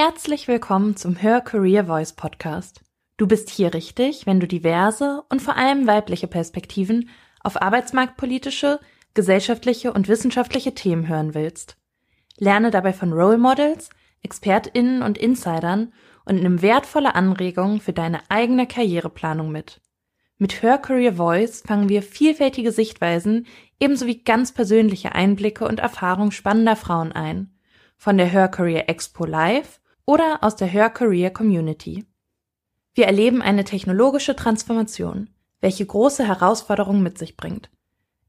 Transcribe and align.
Herzlich 0.00 0.46
willkommen 0.46 0.94
zum 0.94 1.16
Her 1.16 1.40
Career 1.40 1.86
Voice 1.86 2.12
Podcast. 2.12 2.82
Du 3.16 3.26
bist 3.26 3.50
hier 3.50 3.74
richtig, 3.74 4.26
wenn 4.26 4.38
du 4.38 4.46
diverse 4.46 5.24
und 5.28 5.42
vor 5.42 5.56
allem 5.56 5.88
weibliche 5.88 6.28
Perspektiven 6.28 7.08
auf 7.40 7.60
arbeitsmarktpolitische, 7.60 8.78
gesellschaftliche 9.14 9.92
und 9.92 10.06
wissenschaftliche 10.06 10.72
Themen 10.72 11.08
hören 11.08 11.34
willst. 11.34 11.78
Lerne 12.36 12.70
dabei 12.70 12.92
von 12.92 13.12
Role 13.12 13.38
Models, 13.38 13.90
ExpertInnen 14.22 15.02
und 15.02 15.18
Insidern 15.18 15.92
und 16.24 16.44
nimm 16.44 16.62
wertvolle 16.62 17.16
Anregungen 17.16 17.80
für 17.80 17.92
deine 17.92 18.20
eigene 18.28 18.68
Karriereplanung 18.68 19.50
mit. 19.50 19.80
Mit 20.36 20.62
Her 20.62 20.78
Career 20.78 21.14
Voice 21.14 21.62
fangen 21.66 21.88
wir 21.88 22.04
vielfältige 22.04 22.70
Sichtweisen 22.70 23.48
ebenso 23.80 24.06
wie 24.06 24.22
ganz 24.22 24.52
persönliche 24.52 25.16
Einblicke 25.16 25.66
und 25.66 25.80
Erfahrungen 25.80 26.30
spannender 26.30 26.76
Frauen 26.76 27.10
ein. 27.10 27.52
Von 27.96 28.16
der 28.16 28.26
Her 28.26 28.46
Career 28.46 28.88
Expo 28.88 29.24
Live 29.26 29.80
oder 30.08 30.38
aus 30.40 30.56
der 30.56 30.68
Her 30.68 30.88
Career 30.88 31.28
Community. 31.28 32.06
Wir 32.94 33.04
erleben 33.04 33.42
eine 33.42 33.64
technologische 33.64 34.34
Transformation, 34.34 35.28
welche 35.60 35.84
große 35.84 36.26
Herausforderungen 36.26 37.02
mit 37.02 37.18
sich 37.18 37.36
bringt. 37.36 37.68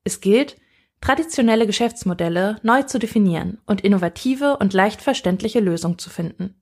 Es 0.04 0.20
gilt, 0.20 0.58
traditionelle 1.00 1.66
Geschäftsmodelle 1.66 2.60
neu 2.64 2.84
zu 2.84 3.00
definieren 3.00 3.60
und 3.66 3.80
innovative 3.80 4.58
und 4.58 4.74
leicht 4.74 5.02
verständliche 5.02 5.62
Lösungen 5.62 5.98
zu 5.98 6.10
finden. 6.10 6.62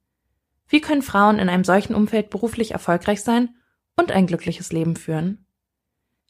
Wie 0.68 0.82
können 0.82 1.02
Frauen 1.02 1.40
in 1.40 1.50
einem 1.50 1.64
solchen 1.64 1.96
Umfeld 1.96 2.30
beruflich 2.30 2.74
erfolgreich 2.74 3.24
sein 3.24 3.56
und 3.96 4.12
ein 4.12 4.28
glückliches 4.28 4.72
Leben 4.72 4.96
führen? 4.96 5.48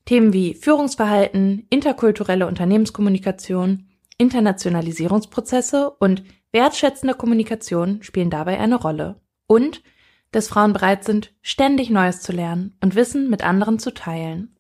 Themen 0.05 0.31
wie 0.31 0.53
Führungsverhalten, 0.53 1.67
interkulturelle 1.69 2.47
Unternehmenskommunikation, 2.47 3.89
Internationalisierungsprozesse 4.17 5.89
und 5.89 6.23
wertschätzende 6.52 7.14
Kommunikation 7.14 8.02
spielen 8.03 8.30
dabei 8.30 8.59
eine 8.59 8.76
Rolle. 8.76 9.22
Und 9.48 9.81
dass 10.31 10.50
Frauen 10.50 10.73
bereit 10.73 11.03
sind, 11.03 11.34
ständig 11.42 11.90
Neues 11.90 12.22
zu 12.22 12.31
lernen 12.31 12.78
und 12.81 12.95
Wissen 12.95 13.30
mit 13.30 13.44
anderen 13.44 13.80
zu 13.80 13.94
teilen. 13.94 14.58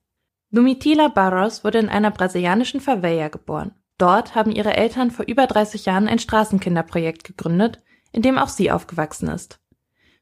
Lumitila 0.49 1.09
Barros 1.09 1.63
wurde 1.63 1.79
in 1.79 1.89
einer 1.89 2.11
brasilianischen 2.11 2.79
Favela 2.79 3.27
geboren. 3.27 3.73
Dort 3.97 4.35
haben 4.35 4.51
ihre 4.51 4.77
Eltern 4.77 5.11
vor 5.11 5.25
über 5.27 5.45
30 5.45 5.85
Jahren 5.85 6.07
ein 6.07 6.19
Straßenkinderprojekt 6.19 7.23
gegründet, 7.23 7.81
in 8.11 8.21
dem 8.21 8.37
auch 8.37 8.47
sie 8.47 8.71
aufgewachsen 8.71 9.27
ist. 9.27 9.59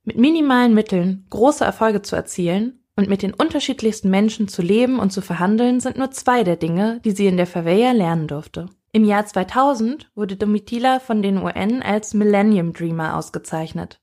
Mit 0.04 0.18
minimalen 0.18 0.74
Mitteln 0.74 1.26
große 1.30 1.64
Erfolge 1.64 2.02
zu 2.02 2.16
erzielen 2.16 2.80
und 2.96 3.10
mit 3.10 3.22
den 3.22 3.34
unterschiedlichsten 3.34 4.10
Menschen 4.10 4.48
zu 4.48 4.62
leben 4.62 5.00
und 5.00 5.12
zu 5.12 5.22
verhandeln 5.22 5.80
sind 5.80 5.98
nur 5.98 6.12
zwei 6.12 6.44
der 6.44 6.56
Dinge, 6.56 7.02
die 7.04 7.12
sie 7.12 7.28
in 7.28 7.38
der 7.38 7.48
Favela 7.48 7.92
lernen 7.92 8.28
durfte. 8.28 8.68
Im 8.96 9.04
Jahr 9.04 9.26
2000 9.26 10.10
wurde 10.16 10.38
Domitila 10.38 11.02
von 11.02 11.22
den 11.22 11.44
UN 11.44 11.84
als 11.84 12.14
Millennium 12.14 12.72
Dreamer 12.72 13.18
ausgezeichnet. 13.18 14.00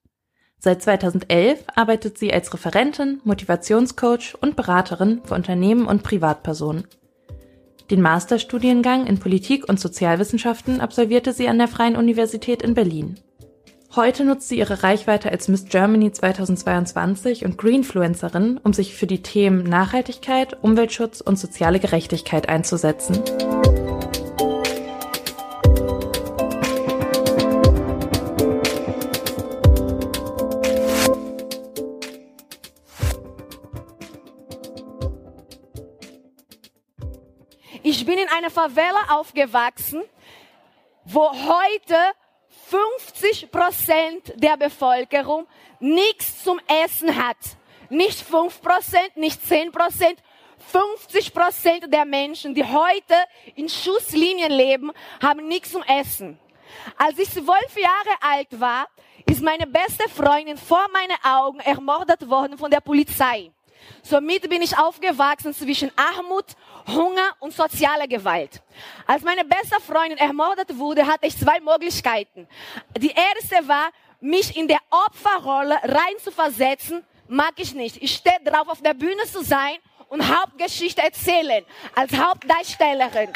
Seit 0.59 0.83
2011 0.83 1.65
arbeitet 1.75 2.19
sie 2.19 2.31
als 2.31 2.53
Referentin, 2.53 3.23
Motivationscoach 3.25 4.35
und 4.39 4.55
Beraterin 4.55 5.23
für 5.25 5.33
Unternehmen 5.33 5.87
und 5.87 6.03
Privatpersonen. 6.03 6.87
Den 7.91 8.03
Masterstudiengang 8.03 9.07
in 9.07 9.19
Politik 9.19 9.67
und 9.67 9.81
Sozialwissenschaften 9.81 10.83
absolvierte 10.83 11.33
sie 11.33 11.49
an 11.49 11.57
der 11.57 11.69
Freien 11.69 11.97
Universität 11.97 12.61
in 12.61 12.75
Berlin. 12.75 13.15
Heute 13.97 14.27
nutzt 14.27 14.51
sie 14.51 14.59
ihre 14.59 14.83
Reichweite 14.83 15.31
als 15.31 15.49
Miss 15.49 15.65
Germany 15.71 16.13
2022 16.13 17.47
und 17.47 17.57
Greenfluencerin, 17.57 18.61
um 18.63 18.75
sich 18.75 18.95
für 18.95 19.07
die 19.07 19.23
Themen 19.23 19.63
Nachhaltigkeit, 19.63 20.63
Umweltschutz 20.63 21.23
und 21.23 21.39
soziale 21.39 21.81
Gerechtigkeit 21.81 22.51
einzusetzen. 22.51 23.23
Favela 38.53 39.03
aufgewachsen, 39.09 40.03
wo 41.05 41.31
heute 41.31 41.97
50 42.69 43.51
Prozent 43.51 44.33
der 44.37 44.57
Bevölkerung 44.57 45.47
nichts 45.81 46.45
zum 46.45 46.61
Essen 46.85 47.17
hat. 47.17 47.37
Nicht 47.89 48.21
5 48.21 48.63
Prozent, 48.63 49.17
nicht 49.17 49.45
10 49.47 49.73
Prozent, 49.73 50.23
50 50.71 51.35
Prozent 51.35 51.93
der 51.93 52.05
Menschen, 52.05 52.55
die 52.55 52.65
heute 52.65 53.15
in 53.57 53.69
Schusslinien 53.69 54.53
leben, 54.53 54.93
haben 55.21 55.49
nichts 55.49 55.73
zum 55.73 55.83
Essen. 55.83 56.39
Als 56.97 57.19
ich 57.19 57.31
zwölf 57.31 57.77
Jahre 57.77 58.17
alt 58.21 58.61
war, 58.61 58.87
ist 59.29 59.43
meine 59.43 59.67
beste 59.67 60.09
Freundin 60.09 60.57
vor 60.57 60.87
meinen 60.93 61.17
Augen 61.23 61.61
ermordet 61.61 62.29
worden 62.29 62.57
von 62.57 62.71
der 62.71 62.81
Polizei. 62.81 63.51
Somit 64.03 64.49
bin 64.49 64.63
ich 64.63 64.77
aufgewachsen 64.77 65.55
zwischen 65.55 65.91
Armut, 65.97 66.47
Hunger 66.87 67.37
und 67.41 67.55
sozialer 67.55 68.09
Gewalt. 68.09 68.63
Als 69.07 69.23
meine 69.23 69.45
beste 69.45 69.81
Freundin 69.81 70.19
ermordet 70.19 70.77
wurde, 70.77 71.07
hatte 71.07 71.27
ich 71.27 71.39
zwei 71.39 71.61
Möglichkeiten. 71.61 72.49
Die 72.99 73.13
erste 73.13 73.69
war, 73.69 73.91
mich 74.21 74.57
in 74.57 74.69
der 74.69 74.81
Opferrolle 74.91 75.77
rein 75.83 76.15
zu 76.23 76.31
versetzen, 76.31 77.05
mag 77.29 77.55
ich 77.57 77.75
nicht. 77.75 78.03
Ich 78.03 78.15
stehe 78.15 78.41
drauf, 78.45 78.69
auf 78.69 78.83
der 78.83 78.95
Bühne 78.95 79.25
zu 79.25 79.43
sein 79.43 79.77
und 80.09 80.29
Hauptgeschichte 80.29 81.03
erzählen, 81.03 81.65
als 81.95 82.13
Hauptdarstellerin. 82.13 83.33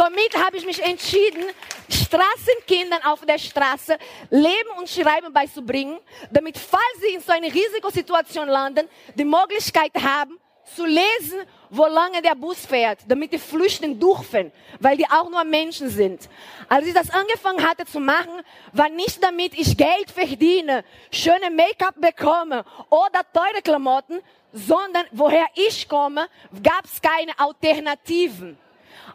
Somit 0.00 0.34
habe 0.34 0.56
ich 0.56 0.64
mich 0.64 0.82
entschieden, 0.82 1.44
Straßenkindern 1.90 3.02
auf 3.02 3.20
der 3.26 3.36
Straße 3.36 3.98
Leben 4.30 4.70
und 4.78 4.88
Schreiben 4.88 5.30
beizubringen, 5.30 5.98
damit, 6.30 6.56
falls 6.56 6.82
sie 7.02 7.16
in 7.16 7.20
so 7.20 7.30
eine 7.32 7.48
Risikosituation 7.48 8.48
landen, 8.48 8.88
die 9.14 9.26
Möglichkeit 9.26 9.92
haben, 10.02 10.38
zu 10.74 10.86
lesen, 10.86 11.40
wo 11.68 11.84
lange 11.84 12.22
der 12.22 12.34
Bus 12.34 12.64
fährt, 12.64 13.00
damit 13.08 13.34
die 13.34 13.38
flüchten 13.38 14.00
dürfen, 14.00 14.50
weil 14.78 14.96
die 14.96 15.04
auch 15.04 15.28
nur 15.28 15.44
Menschen 15.44 15.90
sind. 15.90 16.30
Als 16.66 16.86
ich 16.86 16.94
das 16.94 17.10
angefangen 17.10 17.62
hatte 17.62 17.84
zu 17.84 18.00
machen, 18.00 18.40
war 18.72 18.88
nicht 18.88 19.22
damit 19.22 19.52
ich 19.52 19.76
Geld 19.76 20.10
verdiene, 20.10 20.82
schöne 21.12 21.50
Make-up 21.50 21.96
bekomme 22.00 22.64
oder 22.88 23.20
teure 23.34 23.60
Klamotten, 23.62 24.20
sondern 24.50 25.04
woher 25.12 25.46
ich 25.56 25.86
komme, 25.86 26.26
gab 26.62 26.86
es 26.86 27.02
keine 27.02 27.38
Alternativen. 27.38 28.56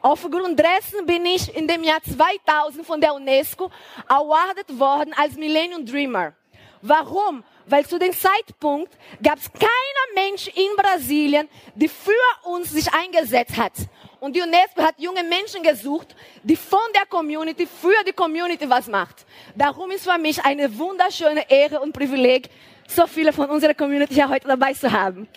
Aufgrund 0.01 0.59
dessen 0.59 1.05
bin 1.05 1.25
ich 1.25 1.55
in 1.55 1.67
dem 1.67 1.83
Jahr 1.83 2.01
2000 2.01 2.85
von 2.85 3.01
der 3.01 3.13
UNESCO 3.13 3.71
awarded 4.07 4.79
worden 4.79 5.13
als 5.17 5.35
Millennium 5.35 5.85
Dreamer. 5.85 6.33
Warum? 6.81 7.43
Weil 7.65 7.85
zu 7.85 7.97
dem 7.97 8.13
Zeitpunkt 8.13 8.93
gab 9.23 9.39
es 9.39 9.51
keiner 9.51 10.13
Mensch 10.13 10.47
in 10.49 10.75
Brasilien, 10.77 11.49
die 11.73 11.87
für 11.87 12.11
uns 12.43 12.71
sich 12.71 12.93
eingesetzt 12.93 13.57
hat. 13.57 13.73
Und 14.19 14.35
die 14.35 14.41
UNESCO 14.41 14.83
hat 14.83 14.99
junge 14.99 15.23
Menschen 15.23 15.63
gesucht, 15.63 16.15
die 16.43 16.55
von 16.55 16.79
der 16.93 17.05
Community 17.07 17.67
für 17.67 18.03
die 18.07 18.13
Community 18.13 18.69
was 18.69 18.87
macht. 18.87 19.25
Darum 19.55 19.89
ist 19.91 20.03
für 20.03 20.17
mich 20.19 20.43
eine 20.43 20.77
wunderschöne 20.77 21.49
Ehre 21.49 21.79
und 21.79 21.91
Privileg, 21.91 22.49
so 22.87 23.07
viele 23.07 23.33
von 23.33 23.49
unserer 23.49 23.73
Community 23.73 24.13
hier 24.13 24.29
heute 24.29 24.47
dabei 24.47 24.73
zu 24.73 24.91
haben. 24.91 25.27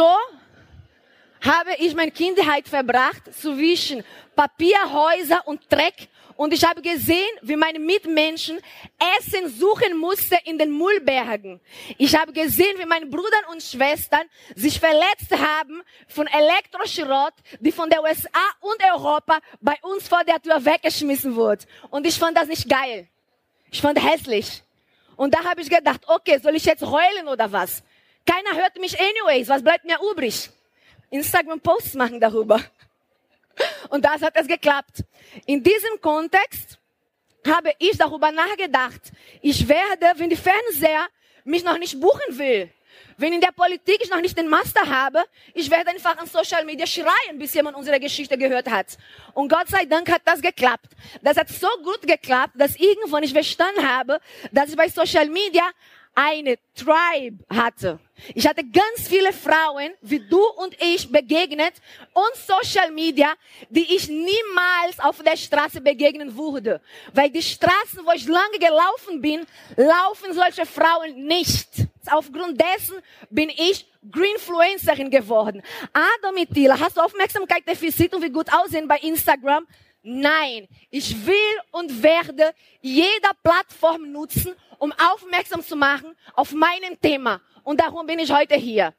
So 0.00 0.16
habe 1.42 1.74
ich 1.78 1.94
meine 1.94 2.10
Kindheit 2.10 2.66
verbracht 2.66 3.22
zwischen 3.38 4.02
Papierhäuser 4.34 5.46
und 5.46 5.60
Dreck 5.70 6.08
und 6.36 6.54
ich 6.54 6.64
habe 6.64 6.80
gesehen, 6.80 7.34
wie 7.42 7.54
meine 7.54 7.78
Mitmenschen 7.78 8.58
Essen 9.18 9.50
suchen 9.50 9.98
mussten 9.98 10.38
in 10.44 10.56
den 10.56 10.74
Müllbergen. 10.74 11.60
Ich 11.98 12.16
habe 12.16 12.32
gesehen, 12.32 12.78
wie 12.78 12.86
meine 12.86 13.04
Brüder 13.04 13.42
und 13.52 13.62
Schwestern 13.62 14.22
sich 14.56 14.80
verletzt 14.80 15.32
haben 15.32 15.82
von 16.08 16.26
Elektroschrott, 16.28 17.34
die 17.60 17.70
von 17.70 17.90
der 17.90 18.02
USA 18.02 18.46
und 18.60 18.82
Europa 18.94 19.38
bei 19.60 19.76
uns 19.82 20.08
vor 20.08 20.24
der 20.24 20.40
Tür 20.40 20.64
weggeschmissen 20.64 21.36
wurde. 21.36 21.66
Und 21.90 22.06
ich 22.06 22.18
fand 22.18 22.38
das 22.38 22.48
nicht 22.48 22.66
geil. 22.70 23.06
Ich 23.70 23.82
fand 23.82 24.02
hässlich. 24.02 24.62
Und 25.14 25.34
da 25.34 25.44
habe 25.44 25.60
ich 25.60 25.68
gedacht, 25.68 26.00
okay, 26.06 26.38
soll 26.42 26.56
ich 26.56 26.64
jetzt 26.64 26.86
heulen 26.86 27.28
oder 27.28 27.52
was? 27.52 27.82
Keiner 28.26 28.56
hört 28.60 28.78
mich 28.78 28.98
anyways. 28.98 29.48
Was 29.48 29.62
bleibt 29.62 29.84
mir 29.84 29.98
übrig? 30.10 30.50
Instagram-Posts 31.10 31.94
machen 31.94 32.20
darüber. 32.20 32.60
Und 33.88 34.04
das 34.04 34.22
hat 34.22 34.36
es 34.36 34.46
geklappt. 34.46 35.04
In 35.46 35.62
diesem 35.62 36.00
Kontext 36.00 36.78
habe 37.46 37.72
ich 37.78 37.96
darüber 37.96 38.30
nachgedacht. 38.30 39.00
Ich 39.40 39.66
werde, 39.68 40.12
wenn 40.16 40.30
die 40.30 40.36
Fernseher 40.36 41.06
mich 41.44 41.64
noch 41.64 41.78
nicht 41.78 42.00
buchen 42.00 42.38
will, 42.38 42.70
wenn 43.16 43.32
in 43.32 43.40
der 43.40 43.52
Politik 43.52 43.98
ich 44.00 44.10
noch 44.10 44.20
nicht 44.20 44.36
den 44.36 44.48
Master 44.48 44.86
habe, 44.88 45.22
ich 45.54 45.70
werde 45.70 45.90
einfach 45.90 46.16
an 46.16 46.26
Social 46.26 46.64
Media 46.64 46.86
schreien, 46.86 47.38
bis 47.38 47.52
jemand 47.54 47.76
unsere 47.76 48.00
Geschichte 48.00 48.36
gehört 48.36 48.70
hat. 48.70 48.96
Und 49.34 49.48
Gott 49.48 49.68
sei 49.68 49.84
Dank 49.84 50.10
hat 50.10 50.22
das 50.24 50.40
geklappt. 50.40 50.88
Das 51.22 51.36
hat 51.36 51.48
so 51.48 51.68
gut 51.84 52.02
geklappt, 52.02 52.54
dass 52.56 52.76
irgendwann 52.76 53.22
ich 53.22 53.32
verstanden 53.32 53.86
habe, 53.86 54.20
dass 54.52 54.70
ich 54.70 54.76
bei 54.76 54.88
Social 54.88 55.28
Media 55.28 55.64
eine 56.14 56.58
Tribe 56.74 57.44
hatte. 57.48 57.98
Ich 58.34 58.46
hatte 58.46 58.62
ganz 58.64 59.08
viele 59.08 59.32
Frauen, 59.32 59.92
wie 60.02 60.20
du 60.20 60.42
und 60.56 60.76
ich, 60.80 61.10
begegnet 61.10 61.74
und 62.12 62.34
Social 62.34 62.90
Media, 62.90 63.32
die 63.70 63.94
ich 63.94 64.08
niemals 64.08 64.98
auf 64.98 65.22
der 65.22 65.36
Straße 65.36 65.80
begegnen 65.80 66.36
würde. 66.36 66.80
Weil 67.14 67.30
die 67.30 67.42
Straßen, 67.42 68.04
wo 68.04 68.12
ich 68.12 68.26
lange 68.26 68.58
gelaufen 68.58 69.20
bin, 69.20 69.46
laufen 69.76 70.34
solche 70.34 70.66
Frauen 70.66 71.26
nicht. 71.26 71.68
Aufgrund 72.10 72.60
dessen 72.60 72.96
bin 73.30 73.50
ich 73.50 73.86
Greenfluencerin 74.10 75.10
geworden. 75.10 75.62
Ah, 75.92 76.32
Mitila, 76.32 76.78
hast 76.78 76.96
du 76.96 77.00
Aufmerksamkeitsdefizit 77.02 78.14
und 78.14 78.22
wie 78.22 78.30
gut 78.30 78.46
aussehen 78.52 78.88
bei 78.88 78.98
Instagram? 78.98 79.66
Nein, 80.02 80.66
ich 80.90 81.26
will 81.26 81.34
und 81.72 82.02
werde 82.02 82.54
jede 82.80 83.28
Plattform 83.42 84.10
nutzen, 84.10 84.54
um 84.80 84.92
aufmerksam 85.12 85.62
zu 85.62 85.76
machen 85.76 86.16
auf 86.34 86.52
meinem 86.52 87.00
Thema. 87.00 87.40
Und 87.62 87.78
darum 87.80 88.06
bin 88.06 88.18
ich 88.18 88.32
heute 88.32 88.56
hier. 88.56 88.92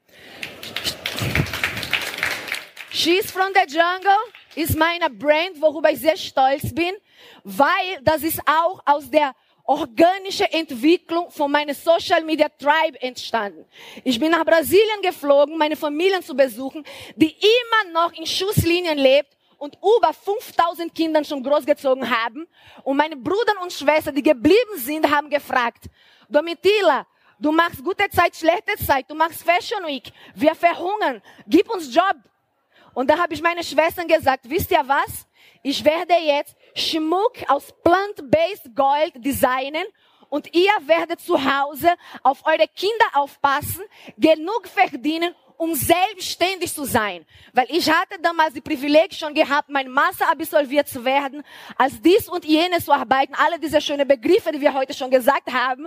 She's 2.90 3.30
from 3.30 3.52
the 3.52 3.70
Jungle 3.70 4.18
ist 4.54 4.76
meine 4.76 5.10
Brand, 5.10 5.60
worüber 5.60 5.90
ich 5.90 5.98
sehr 5.98 6.16
stolz 6.16 6.74
bin, 6.74 6.94
weil 7.42 8.00
das 8.02 8.22
ist 8.22 8.40
auch 8.46 8.80
aus 8.84 9.10
der 9.10 9.34
organische 9.64 10.50
Entwicklung 10.52 11.30
von 11.30 11.50
meiner 11.50 11.74
Social 11.74 12.22
Media 12.22 12.48
Tribe 12.48 13.00
entstanden. 13.00 13.64
Ich 14.04 14.18
bin 14.18 14.30
nach 14.30 14.44
Brasilien 14.44 15.02
geflogen, 15.02 15.56
meine 15.56 15.76
Familien 15.76 16.22
zu 16.22 16.34
besuchen, 16.34 16.84
die 17.16 17.34
immer 17.34 17.92
noch 17.92 18.12
in 18.12 18.26
Schusslinien 18.26 18.98
lebt 18.98 19.36
und 19.62 19.76
über 19.76 20.12
5000 20.12 20.92
Kindern 20.92 21.24
schon 21.24 21.40
großgezogen 21.40 22.10
haben. 22.10 22.48
Und 22.82 22.96
meine 22.96 23.14
Brüder 23.14 23.62
und 23.62 23.72
Schwestern, 23.72 24.12
die 24.12 24.22
geblieben 24.22 24.76
sind, 24.76 25.08
haben 25.08 25.30
gefragt, 25.30 25.84
Domitila, 26.28 27.06
du 27.38 27.52
machst 27.52 27.84
gute 27.84 28.10
Zeit, 28.10 28.34
schlechte 28.34 28.76
Zeit, 28.84 29.08
du 29.08 29.14
machst 29.14 29.44
Fashion 29.44 29.86
Week, 29.86 30.10
wir 30.34 30.56
verhungern, 30.56 31.22
gib 31.46 31.70
uns 31.70 31.94
Job. 31.94 32.16
Und 32.92 33.08
da 33.08 33.16
habe 33.16 33.34
ich 33.34 33.40
meine 33.40 33.62
Schwestern 33.62 34.08
gesagt, 34.08 34.50
wisst 34.50 34.72
ihr 34.72 34.82
was? 34.84 35.28
Ich 35.62 35.84
werde 35.84 36.14
jetzt 36.14 36.56
Schmuck 36.74 37.34
aus 37.46 37.72
plant-based 37.84 38.74
Gold 38.74 39.12
designen 39.24 39.84
und 40.28 40.52
ihr 40.56 40.72
werdet 40.86 41.20
zu 41.20 41.38
Hause 41.38 41.94
auf 42.24 42.44
eure 42.44 42.66
Kinder 42.66 43.06
aufpassen, 43.14 43.84
genug 44.18 44.66
verdienen, 44.66 45.32
um 45.62 45.76
selbstständig 45.76 46.74
zu 46.74 46.84
sein. 46.84 47.24
Weil 47.52 47.66
ich 47.68 47.88
hatte 47.88 48.18
damals 48.20 48.52
die 48.52 48.60
Privileg 48.60 49.14
schon 49.14 49.32
gehabt, 49.32 49.68
mein 49.68 49.88
Master 49.88 50.28
absolviert 50.28 50.88
zu 50.88 51.04
werden, 51.04 51.44
als 51.78 52.00
dies 52.00 52.28
und 52.28 52.44
jenes 52.44 52.86
zu 52.86 52.92
arbeiten, 52.92 53.32
alle 53.34 53.60
diese 53.60 53.80
schönen 53.80 54.08
Begriffe, 54.08 54.50
die 54.50 54.60
wir 54.60 54.74
heute 54.74 54.92
schon 54.92 55.08
gesagt 55.08 55.52
haben. 55.52 55.86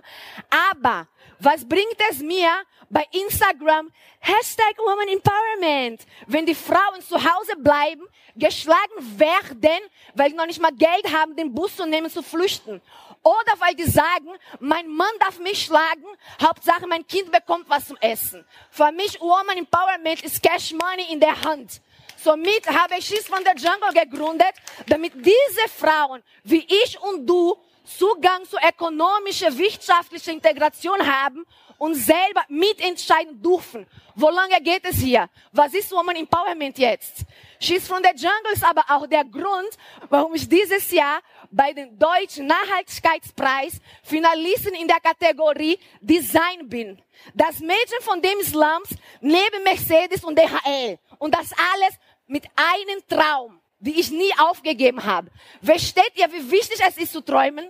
Aber 0.73 1.09
was 1.39 1.67
bringt 1.67 1.97
es 2.09 2.19
mir 2.19 2.49
bei 2.89 3.03
Instagram? 3.11 3.91
Hashtag 4.21 4.77
Woman 4.77 5.09
Empowerment. 5.09 6.05
Wenn 6.25 6.45
die 6.45 6.55
Frauen 6.55 7.01
zu 7.01 7.17
Hause 7.17 7.57
bleiben, 7.57 8.03
geschlagen 8.33 9.19
werden, 9.19 9.83
weil 10.13 10.29
sie 10.29 10.37
noch 10.37 10.45
nicht 10.45 10.61
mal 10.61 10.71
Geld 10.71 11.13
haben, 11.13 11.35
den 11.35 11.53
Bus 11.53 11.75
zu 11.75 11.85
nehmen, 11.85 12.09
zu 12.09 12.23
flüchten. 12.23 12.81
Oder 13.25 13.59
weil 13.59 13.73
die 13.73 13.89
sagen, 13.89 14.29
mein 14.59 14.87
Mann 14.87 15.09
darf 15.19 15.39
mich 15.39 15.65
schlagen, 15.65 16.05
Hauptsache 16.39 16.85
mein 16.85 17.07
Kind 17.07 17.31
bekommt 17.31 17.67
was 17.67 17.87
zum 17.87 17.97
Essen. 17.97 18.45
Für 18.69 18.91
mich 18.91 19.19
Woman 19.19 19.57
Empowerment 19.57 20.21
ist 20.21 20.43
Cash 20.43 20.73
Money 20.73 21.11
in 21.11 21.19
der 21.19 21.41
Hand. 21.41 21.81
Somit 22.23 22.67
habe 22.67 22.99
ich 22.99 23.05
Schiss 23.07 23.27
von 23.27 23.43
der 23.43 23.55
Jungle 23.55 23.93
gegründet, 23.93 24.53
damit 24.87 25.13
diese 25.15 25.67
Frauen 25.75 26.21
wie 26.43 26.67
ich 26.83 27.01
und 27.01 27.25
du 27.25 27.57
Zugang 27.85 28.43
zu 28.45 28.57
ökonomischer, 28.57 29.55
wirtschaftlicher 29.57 30.31
Integration 30.31 30.99
haben 31.05 31.45
und 31.77 31.95
selber 31.95 32.43
mitentscheiden 32.47 33.41
dürfen. 33.41 33.85
Wo 34.15 34.29
lange 34.29 34.61
geht 34.61 34.85
es 34.85 34.97
hier? 34.97 35.29
Was 35.51 35.73
ist 35.73 35.91
Woman 35.91 36.15
Empowerment 36.15 36.77
jetzt? 36.77 37.25
She's 37.59 37.87
from 37.87 37.99
the 38.01 38.09
Jungle 38.15 38.53
ist 38.53 38.63
aber 38.63 38.83
auch 38.89 39.07
der 39.07 39.25
Grund, 39.25 39.69
warum 40.09 40.33
ich 40.35 40.47
dieses 40.47 40.91
Jahr 40.91 41.19
bei 41.51 41.73
den 41.73 41.97
Deutschen 41.97 42.47
Nachhaltigkeitspreis 42.47 43.79
Finalisten 44.03 44.73
in 44.75 44.87
der 44.87 44.99
Kategorie 44.99 45.77
Design 46.01 46.67
bin. 46.67 47.01
Das 47.33 47.59
Mädchen 47.59 48.01
von 48.01 48.21
dem 48.21 48.41
Slums 48.41 48.89
neben 49.21 49.63
Mercedes 49.63 50.23
und 50.23 50.37
DHL. 50.37 50.97
Und 51.17 51.33
das 51.33 51.51
alles 51.73 51.95
mit 52.27 52.45
einem 52.55 53.01
Traum, 53.07 53.59
die 53.79 53.99
ich 53.99 54.11
nie 54.11 54.31
aufgegeben 54.37 55.03
habe. 55.03 55.29
Versteht 55.61 56.11
ihr, 56.15 56.31
wie 56.31 56.51
wichtig 56.51 56.79
es 56.85 56.97
ist 56.97 57.13
zu 57.13 57.21
träumen? 57.21 57.69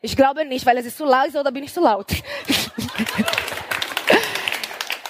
Ich 0.00 0.14
glaube 0.14 0.44
nicht, 0.44 0.64
weil 0.64 0.78
es 0.78 0.86
ist 0.86 0.96
zu 0.96 1.04
laut 1.04 1.34
oder 1.34 1.50
bin 1.50 1.64
ich 1.64 1.74
zu 1.74 1.80
laut? 1.80 2.06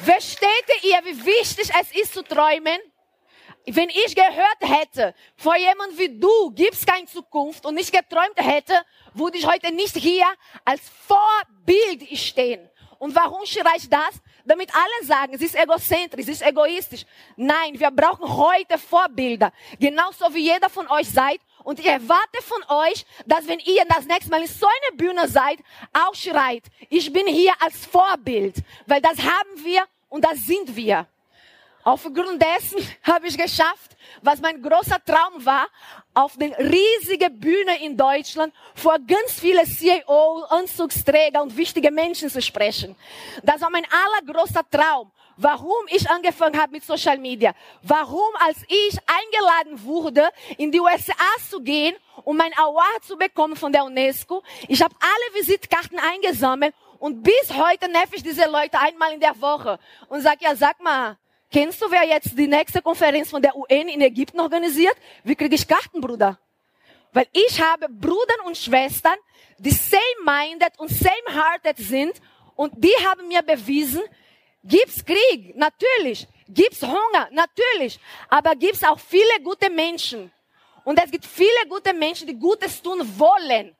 Versteht 0.03 0.49
ihr, 0.83 0.99
wie 1.05 1.27
wichtig 1.27 1.71
es 1.79 1.93
ist 1.95 2.15
zu 2.15 2.23
träumen? 2.23 2.79
Wenn 3.67 3.91
ich 3.91 4.17
gehört 4.17 4.63
hätte, 4.63 5.15
vor 5.37 5.59
jemand 5.59 5.99
wie 5.99 6.19
du 6.19 6.51
gibt's 6.53 6.87
keine 6.87 7.05
Zukunft 7.05 7.67
und 7.67 7.75
nicht 7.75 7.93
geträumt 7.93 8.37
hätte, 8.37 8.81
würde 9.13 9.37
ich 9.37 9.47
heute 9.47 9.71
nicht 9.75 9.95
hier 9.95 10.25
als 10.65 10.81
Vorbild 11.07 12.09
stehen. 12.19 12.71
Und 12.99 13.15
warum 13.15 13.45
schreie 13.45 13.77
ich 13.77 13.91
das? 13.91 14.23
Damit 14.47 14.75
alle 14.75 15.07
sagen, 15.07 15.35
es 15.35 15.43
ist 15.43 15.55
egozentrisch, 15.55 16.23
es 16.23 16.41
ist 16.41 16.47
egoistisch. 16.47 17.05
Nein, 17.37 17.79
wir 17.79 17.91
brauchen 17.91 18.27
heute 18.27 18.79
Vorbilder. 18.79 19.53
Genauso 19.79 20.33
wie 20.33 20.45
jeder 20.45 20.71
von 20.71 20.89
euch 20.89 21.11
seid. 21.11 21.41
Und 21.69 21.79
ich 21.81 21.85
erwarte 21.85 22.41
von 22.41 22.63
euch, 22.79 23.05
dass 23.27 23.47
wenn 23.47 23.59
ihr 23.59 23.85
das 23.91 24.07
nächste 24.07 24.31
Mal 24.31 24.41
in 24.41 24.47
so 24.47 24.67
einer 24.67 24.97
Bühne 24.97 25.29
seid, 25.29 25.59
auch 25.93 26.15
schreit, 26.15 26.63
ich 26.89 27.13
bin 27.13 27.27
hier 27.27 27.53
als 27.61 27.85
Vorbild. 27.85 28.57
Weil 28.87 29.03
das 29.03 29.19
haben 29.19 29.63
wir 29.63 29.83
und 30.09 30.25
das 30.25 30.47
sind 30.47 30.75
wir. 30.75 31.07
Aufgrund 31.85 32.43
dessen 32.43 32.79
habe 33.03 33.27
ich 33.27 33.37
geschafft, 33.37 33.99
was 34.23 34.41
mein 34.41 34.63
großer 34.63 34.97
Traum 35.05 35.45
war, 35.45 35.67
auf 36.15 36.39
den 36.39 36.55
riesigen 36.55 37.39
Bühne 37.39 37.85
in 37.85 37.99
Deutschland 37.99 38.55
vor 38.75 38.97
ganz 39.07 39.39
vielen 39.39 39.67
CEO, 39.67 40.45
Anzugsträger 40.49 41.43
und 41.43 41.55
wichtige 41.55 41.91
Menschen 41.91 42.31
zu 42.31 42.41
sprechen. 42.41 42.97
Das 43.43 43.61
war 43.61 43.69
mein 43.69 43.85
allergrößter 43.91 44.63
Traum. 44.71 45.13
Warum 45.41 45.87
ich 45.87 46.11
angefangen 46.11 46.61
habe 46.61 46.73
mit 46.73 46.85
Social 46.85 47.17
Media. 47.17 47.55
Warum, 47.83 48.31
als 48.41 48.59
ich 48.67 48.99
eingeladen 49.07 49.85
wurde, 49.85 50.29
in 50.57 50.73
die 50.73 50.81
USA 50.81 51.15
zu 51.49 51.61
gehen, 51.61 51.95
um 52.25 52.37
mein 52.37 52.53
Award 52.55 53.05
zu 53.05 53.17
bekommen 53.17 53.55
von 53.55 53.73
der 53.73 53.85
UNESCO. 53.85 54.43
Ich 54.67 54.83
habe 54.83 54.95
alle 55.01 55.41
Visitkarten 55.41 55.99
eingesammelt 55.99 56.75
und 56.99 57.23
bis 57.23 57.55
heute 57.55 57.89
nerv 57.89 58.09
ich 58.13 58.25
diese 58.25 58.51
Leute 58.51 58.81
einmal 58.81 59.13
in 59.13 59.21
der 59.21 59.41
Woche 59.41 59.79
und 60.09 60.23
sag 60.23 60.43
ja, 60.43 60.57
sag 60.57 60.81
mal, 60.83 61.17
Kennst 61.51 61.81
du, 61.81 61.91
wer 61.91 62.05
jetzt 62.05 62.37
die 62.39 62.47
nächste 62.47 62.83
Konferenz 62.83 63.31
von 63.31 63.41
der 63.41 63.57
UN 63.57 63.89
in 63.89 64.03
Ägypten 64.03 64.39
organisiert? 64.39 64.95
Wie 65.25 65.35
kriege 65.35 65.55
ich 65.55 65.67
Karten, 65.67 65.99
Bruder? 65.99 66.39
Weil 67.11 67.27
ich 67.33 67.59
habe 67.59 67.89
Brüder 67.89 68.45
und 68.45 68.55
Schwestern, 68.55 69.17
die 69.57 69.71
same-minded 69.71 70.79
und 70.79 70.91
same-hearted 70.91 71.79
sind 71.79 72.21
und 72.55 72.75
die 72.77 72.93
haben 73.07 73.29
mir 73.29 73.41
bewiesen, 73.41 74.03
gibt's 74.65 75.05
Krieg, 75.05 75.57
natürlich, 75.57 76.27
gibt's 76.49 76.83
Hunger, 76.83 77.29
natürlich, 77.31 77.99
aber 78.29 78.55
gibt's 78.55 78.85
auch 78.85 78.99
viele 78.99 79.43
gute 79.43 79.71
Menschen. 79.71 80.31
Und 80.85 80.99
es 81.03 81.11
gibt 81.11 81.27
viele 81.27 81.67
gute 81.69 81.93
Menschen, 81.93 82.27
die 82.27 82.39
Gutes 82.39 82.81
tun 82.81 83.01
wollen. 83.19 83.77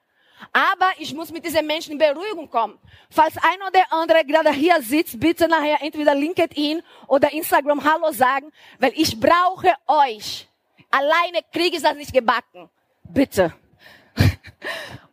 Aber 0.53 0.91
ich 0.99 1.13
muss 1.15 1.33
mit 1.33 1.45
diesen 1.45 1.67
Menschen 1.67 1.93
in 1.93 1.99
Beruhigung 1.99 2.49
kommen. 2.49 2.79
Falls 3.11 3.37
ein 3.39 3.61
oder 3.67 3.85
andere 3.91 4.25
gerade 4.25 4.53
hier 4.53 4.81
sitzt, 4.83 5.19
bitte 5.19 5.49
nachher 5.49 5.83
entweder 5.83 6.15
LinkedIn 6.15 6.83
oder 7.07 7.33
Instagram 7.33 7.83
Hallo 7.83 8.13
sagen, 8.13 8.53
weil 8.79 8.93
ich 8.95 9.19
brauche 9.19 9.75
euch. 9.87 10.47
Alleine 10.91 11.41
kriege 11.53 11.77
ich 11.77 11.83
das 11.83 11.97
nicht 11.97 12.13
gebacken. 12.13 12.69
Bitte. 13.05 13.55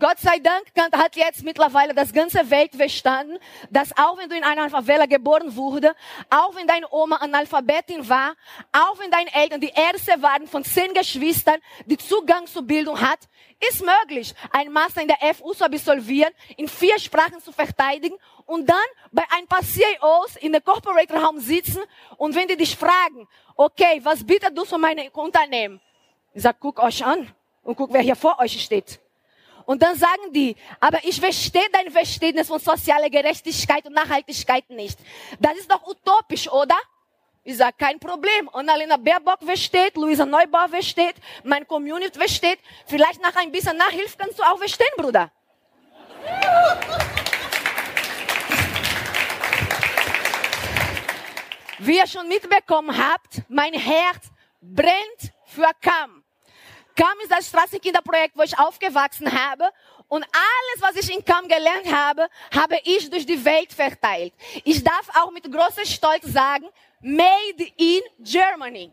Gott 0.00 0.18
sei 0.18 0.38
Dank 0.38 0.64
hat 0.94 1.14
jetzt 1.14 1.44
mittlerweile 1.44 1.92
das 1.92 2.10
ganze 2.10 2.48
Welt 2.48 2.74
verstanden, 2.74 3.36
dass 3.68 3.94
auch 3.98 4.16
wenn 4.16 4.30
du 4.30 4.36
in 4.36 4.44
einer 4.44 4.70
Favela 4.70 5.04
geboren 5.04 5.54
wurde, 5.54 5.94
auch 6.30 6.56
wenn 6.56 6.66
deine 6.66 6.86
Oma 6.90 7.16
Analphabetin 7.16 8.08
war, 8.08 8.32
auch 8.72 8.98
wenn 8.98 9.10
deine 9.10 9.30
Eltern 9.34 9.60
die 9.60 9.68
erste 9.74 10.22
waren 10.22 10.46
von 10.46 10.64
zehn 10.64 10.94
Geschwistern, 10.94 11.60
die 11.84 11.98
Zugang 11.98 12.46
zur 12.46 12.62
Bildung 12.62 12.98
hat, 12.98 13.18
ist 13.68 13.84
möglich, 13.84 14.34
ein 14.52 14.72
Master 14.72 15.02
in 15.02 15.08
der 15.08 15.34
FU 15.34 15.52
zu 15.52 15.66
absolvieren, 15.66 16.32
in 16.56 16.66
vier 16.66 16.98
Sprachen 16.98 17.42
zu 17.42 17.52
verteidigen 17.52 18.16
und 18.46 18.70
dann 18.70 18.76
bei 19.12 19.24
ein 19.36 19.46
paar 19.46 19.60
CEOs 19.62 20.36
in 20.36 20.52
der 20.52 20.62
Corporate 20.62 21.12
Raum 21.12 21.38
sitzen 21.40 21.82
und 22.16 22.34
wenn 22.34 22.48
die 22.48 22.56
dich 22.56 22.74
fragen, 22.74 23.28
okay, 23.54 24.00
was 24.02 24.26
bietet 24.26 24.56
du 24.56 24.64
von 24.64 24.80
meinem 24.80 25.08
Unternehmen? 25.12 25.78
Ich 26.32 26.42
sag, 26.42 26.56
guck 26.58 26.82
euch 26.82 27.04
an 27.04 27.30
und 27.62 27.76
guck, 27.76 27.92
wer 27.92 28.00
hier 28.00 28.16
vor 28.16 28.38
euch 28.38 28.62
steht. 28.62 28.98
Und 29.70 29.80
dann 29.80 29.94
sagen 29.96 30.32
die, 30.32 30.56
aber 30.80 30.98
ich 31.04 31.20
verstehe 31.20 31.68
dein 31.72 31.92
Verständnis 31.92 32.48
von 32.48 32.58
sozialer 32.58 33.08
Gerechtigkeit 33.08 33.86
und 33.86 33.92
Nachhaltigkeit 33.92 34.68
nicht. 34.68 34.98
Das 35.38 35.56
ist 35.58 35.70
doch 35.70 35.86
utopisch, 35.86 36.50
oder? 36.50 36.74
Ich 37.44 37.56
sage, 37.56 37.76
kein 37.78 38.00
Problem. 38.00 38.48
Annalena 38.52 38.96
Baerbock 38.96 39.38
versteht, 39.44 39.96
Luisa 39.96 40.26
Neubauer 40.26 40.70
versteht, 40.70 41.14
mein 41.44 41.64
Community 41.68 42.18
versteht. 42.18 42.58
Vielleicht 42.84 43.22
nach 43.22 43.36
ein 43.36 43.52
bisschen 43.52 43.76
Nachhilfe 43.76 44.16
kannst 44.18 44.40
du 44.40 44.42
auch 44.42 44.58
verstehen, 44.58 44.90
Bruder. 44.96 45.30
Wie 51.78 51.96
ihr 51.96 52.08
schon 52.08 52.26
mitbekommen 52.26 52.98
habt, 52.98 53.42
mein 53.48 53.74
Herz 53.74 54.32
brennt 54.60 55.32
für 55.46 55.70
Kamm. 55.80 56.19
Kam 56.96 57.18
ist 57.22 57.30
das 57.30 57.48
Straßenkinderprojekt, 57.48 58.36
wo 58.36 58.42
ich 58.42 58.58
aufgewachsen 58.58 59.30
habe. 59.30 59.70
Und 60.08 60.24
alles, 60.24 60.82
was 60.82 60.96
ich 60.96 61.14
in 61.14 61.24
Kam 61.24 61.46
gelernt 61.46 61.92
habe, 61.92 62.28
habe 62.54 62.78
ich 62.84 63.08
durch 63.08 63.24
die 63.24 63.42
Welt 63.44 63.72
verteilt. 63.72 64.32
Ich 64.64 64.82
darf 64.82 65.08
auch 65.14 65.30
mit 65.30 65.50
großem 65.50 65.84
Stolz 65.84 66.24
sagen, 66.24 66.66
made 67.00 67.66
in 67.76 68.02
Germany. 68.18 68.92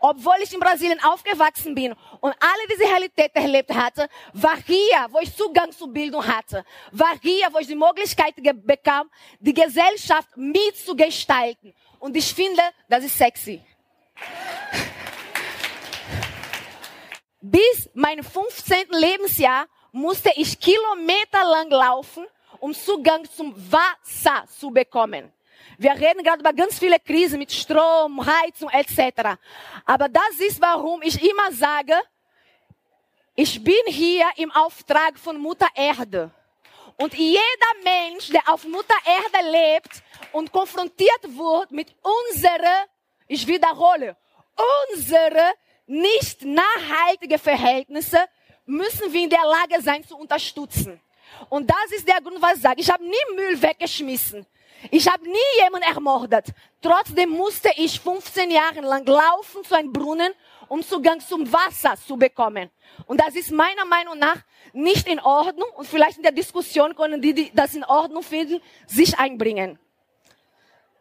Obwohl 0.00 0.36
ich 0.42 0.52
in 0.52 0.60
Brasilien 0.60 1.02
aufgewachsen 1.02 1.74
bin 1.74 1.94
und 2.20 2.34
alle 2.40 2.66
diese 2.70 2.84
Realität 2.84 3.30
erlebt 3.34 3.72
hatte, 3.74 4.08
war 4.32 4.56
hier, 4.66 5.06
wo 5.10 5.18
ich 5.20 5.34
Zugang 5.34 5.72
zur 5.72 5.88
Bildung 5.88 6.26
hatte, 6.26 6.64
war 6.92 7.14
hier, 7.22 7.48
wo 7.52 7.58
ich 7.58 7.66
die 7.66 7.74
Möglichkeit 7.74 8.34
bekam, 8.36 9.10
die 9.40 9.54
Gesellschaft 9.54 10.28
mitzugestalten. 10.36 11.74
Und 11.98 12.16
ich 12.16 12.34
finde, 12.34 12.62
das 12.88 13.04
ist 13.04 13.16
sexy. 13.16 13.62
Bis 17.46 17.90
mein 17.92 18.22
15. 18.22 18.86
Lebensjahr 18.88 19.66
musste 19.92 20.30
ich 20.34 20.58
kilometerlang 20.58 21.68
laufen, 21.68 22.24
um 22.58 22.72
Zugang 22.72 23.28
zum 23.30 23.54
Wasser 23.70 24.46
zu 24.48 24.70
bekommen. 24.70 25.30
Wir 25.76 25.90
reden 25.92 26.24
gerade 26.24 26.40
über 26.40 26.54
ganz 26.54 26.78
viele 26.78 26.98
Krisen 26.98 27.38
mit 27.38 27.52
Strom, 27.52 28.24
Heizung 28.24 28.70
etc. 28.70 29.36
Aber 29.84 30.08
das 30.08 30.40
ist, 30.40 30.58
warum 30.58 31.02
ich 31.02 31.22
immer 31.22 31.52
sage, 31.52 31.92
ich 33.34 33.62
bin 33.62 33.84
hier 33.88 34.24
im 34.36 34.50
Auftrag 34.50 35.18
von 35.18 35.36
Mutter 35.36 35.68
Erde. 35.74 36.30
Und 36.96 37.12
jeder 37.12 37.74
Mensch, 37.84 38.30
der 38.30 38.48
auf 38.48 38.64
Mutter 38.64 38.96
Erde 39.04 39.50
lebt 39.50 40.02
und 40.32 40.50
konfrontiert 40.50 41.24
wird 41.24 41.72
mit 41.72 41.94
unserer, 42.00 42.86
ich 43.28 43.46
wiederhole, 43.46 44.16
unsere 44.94 45.52
nicht 45.86 46.44
nachhaltige 46.44 47.38
Verhältnisse 47.38 48.18
müssen 48.66 49.12
wir 49.12 49.22
in 49.22 49.30
der 49.30 49.44
Lage 49.44 49.82
sein 49.82 50.04
zu 50.04 50.16
unterstützen. 50.16 51.00
Und 51.48 51.68
das 51.68 51.96
ist 51.96 52.08
der 52.08 52.20
Grund, 52.20 52.40
was 52.40 52.56
ich 52.56 52.62
sage. 52.62 52.80
Ich 52.80 52.90
habe 52.90 53.04
nie 53.04 53.34
Müll 53.34 53.60
weggeschmissen. 53.60 54.46
Ich 54.90 55.08
habe 55.08 55.24
nie 55.24 55.62
jemanden 55.62 55.88
ermordet. 55.88 56.46
Trotzdem 56.82 57.30
musste 57.30 57.70
ich 57.76 57.98
15 58.00 58.50
Jahre 58.50 58.80
lang 58.80 59.06
laufen 59.06 59.64
zu 59.64 59.74
einem 59.74 59.92
Brunnen, 59.92 60.32
um 60.68 60.82
Zugang 60.82 61.20
zum 61.20 61.50
Wasser 61.50 61.94
zu 62.06 62.16
bekommen. 62.16 62.70
Und 63.06 63.20
das 63.20 63.34
ist 63.34 63.50
meiner 63.50 63.84
Meinung 63.84 64.18
nach 64.18 64.36
nicht 64.72 65.08
in 65.08 65.20
Ordnung. 65.20 65.68
Und 65.76 65.86
vielleicht 65.86 66.18
in 66.18 66.22
der 66.22 66.32
Diskussion 66.32 66.94
können 66.94 67.20
die, 67.20 67.32
die 67.32 67.50
das 67.54 67.74
in 67.74 67.84
Ordnung 67.84 68.22
finden, 68.22 68.60
sich 68.86 69.18
einbringen. 69.18 69.78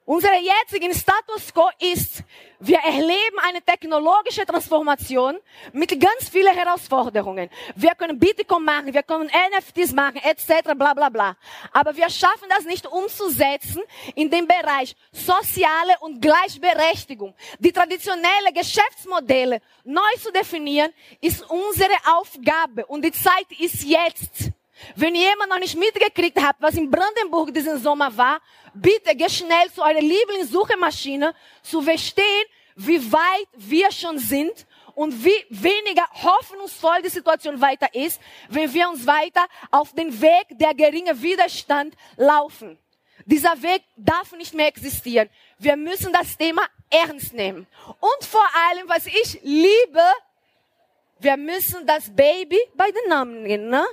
Unser 0.06 0.34
jetzigen 0.36 0.94
Status 0.94 1.54
quo 1.54 1.70
ist, 1.80 2.24
wir 2.60 2.78
erleben 2.80 3.40
eine 3.42 3.62
technologische 3.62 4.46
Transformation 4.46 5.38
mit 5.72 5.98
ganz 5.98 6.28
vielen 6.30 6.54
Herausforderungen. 6.54 7.50
Wir 7.76 7.92
können 7.92 8.20
Bitcoin 8.20 8.66
machen, 8.66 8.94
wir 8.94 9.04
können 9.04 9.30
NFTs 9.30 9.94
machen, 9.94 10.18
etc., 10.18 10.74
bla, 10.76 10.94
bla, 10.94 11.08
bla. 11.08 11.38
Aber 11.72 11.96
wir 11.96 12.10
schaffen 12.10 12.50
das 12.50 12.66
nicht 12.66 12.86
umzusetzen 12.86 13.82
in 14.16 14.30
dem 14.30 14.46
Bereich 14.46 14.94
soziale 15.14 15.98
und 16.02 16.22
Gleichberechtigung. 16.22 17.34
Die 17.60 17.72
traditionelle 17.72 18.52
Geschäftsmodelle 18.54 19.62
neu 19.86 20.02
zu 20.22 20.34
definieren, 20.34 20.92
ist 21.22 21.50
unsere 21.50 21.96
Aufgabe 22.18 22.86
und 22.88 23.06
die 23.06 23.12
Zeit 23.14 23.48
ist 23.58 23.84
jetzt. 23.84 24.52
Wenn 24.96 25.16
jemand 25.16 25.50
noch 25.50 25.60
nicht 25.60 25.78
mitgekriegt 25.78 26.42
hat, 26.42 26.56
was 26.60 26.76
in 26.76 26.90
Brandenburg 26.90 27.54
diesen 27.54 27.82
Sommer 27.82 28.16
war, 28.16 28.42
bitte 28.74 29.16
geh 29.16 29.30
schnell 29.30 29.72
zu 29.74 29.82
eurer 29.82 30.02
Lieblingssuchemaschine 30.02 31.34
zu 31.62 31.82
verstehen, 31.82 32.46
wie 32.76 33.12
weit 33.12 33.48
wir 33.56 33.92
schon 33.92 34.18
sind 34.18 34.66
und 34.96 35.24
wie 35.24 35.46
weniger 35.50 36.06
hoffnungsvoll 36.12 37.02
die 37.04 37.10
Situation 37.10 37.60
weiter 37.60 37.94
ist, 37.94 38.22
wenn 38.50 38.74
wir 38.74 38.90
uns 38.90 39.06
weiter 39.06 39.46
auf 39.72 39.94
den 39.94 40.22
Weg 40.22 40.46
der 40.52 40.74
geringe 40.74 41.20
Widerstand 41.22 41.96
laufen. 42.16 42.78
Dieser 43.26 43.62
Weg 43.62 43.84
darf 43.96 44.32
nicht 44.34 44.54
mehr 44.54 44.68
existieren. 44.68 45.30
Wir 45.58 45.78
müssen 45.78 46.12
das 46.12 46.38
Thema 46.38 46.66
ernst 46.90 47.34
nehmen. 47.34 47.68
Und 48.00 48.26
vor 48.26 48.46
allem, 48.70 48.90
was 48.90 49.06
ich 49.06 49.40
liebe, 49.44 50.04
wir 51.20 51.38
müssen 51.38 51.86
das 51.88 52.14
Baby 52.14 52.60
bei 52.76 52.92
den 52.92 53.10
Namen 53.10 53.44
nennen. 53.44 53.70
Ne? 53.70 53.86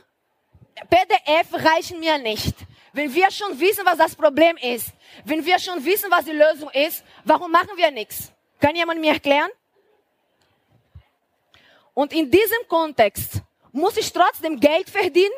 PDF 0.88 1.52
reichen 1.52 2.00
mir 2.00 2.18
nicht. 2.18 2.54
Wenn 2.92 3.12
wir 3.14 3.30
schon 3.30 3.58
wissen, 3.58 3.84
was 3.84 3.98
das 3.98 4.14
Problem 4.14 4.56
ist, 4.56 4.88
wenn 5.24 5.44
wir 5.44 5.58
schon 5.58 5.84
wissen, 5.84 6.10
was 6.10 6.24
die 6.24 6.32
Lösung 6.32 6.70
ist, 6.70 7.04
warum 7.24 7.50
machen 7.50 7.70
wir 7.76 7.90
nichts? 7.90 8.32
Kann 8.58 8.74
jemand 8.74 9.00
mir 9.00 9.12
erklären? 9.12 9.50
Und 11.94 12.12
in 12.12 12.30
diesem 12.30 12.66
Kontext 12.68 13.42
muss 13.72 13.96
ich 13.96 14.12
trotzdem 14.12 14.58
Geld 14.58 14.88
verdienen, 14.90 15.34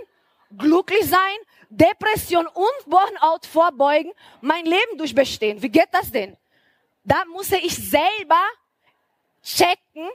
glücklich 0.56 1.04
sein, 1.06 1.36
Depression 1.68 2.46
und 2.46 2.86
Burnout 2.86 3.46
vorbeugen, 3.50 4.12
mein 4.40 4.64
Leben 4.64 4.98
durchbestehen. 4.98 5.60
Wie 5.62 5.68
geht 5.68 5.88
das 5.90 6.10
denn? 6.10 6.36
Da 7.04 7.24
muss 7.26 7.50
ich 7.50 7.74
selber 7.74 8.42
checken, 9.42 10.08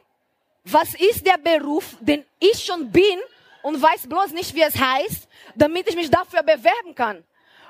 was 0.64 0.94
ist 0.96 1.26
der 1.26 1.38
Beruf, 1.38 1.96
den 2.00 2.26
ich 2.40 2.64
schon 2.64 2.92
bin 2.92 3.20
und 3.68 3.82
weiß 3.82 4.08
bloß 4.08 4.32
nicht, 4.32 4.56
wie 4.56 4.62
es 4.62 4.80
heißt, 4.80 5.28
damit 5.54 5.90
ich 5.90 5.96
mich 5.98 6.10
dafür 6.10 6.42
bewerben 6.42 6.96
kann. 6.96 7.22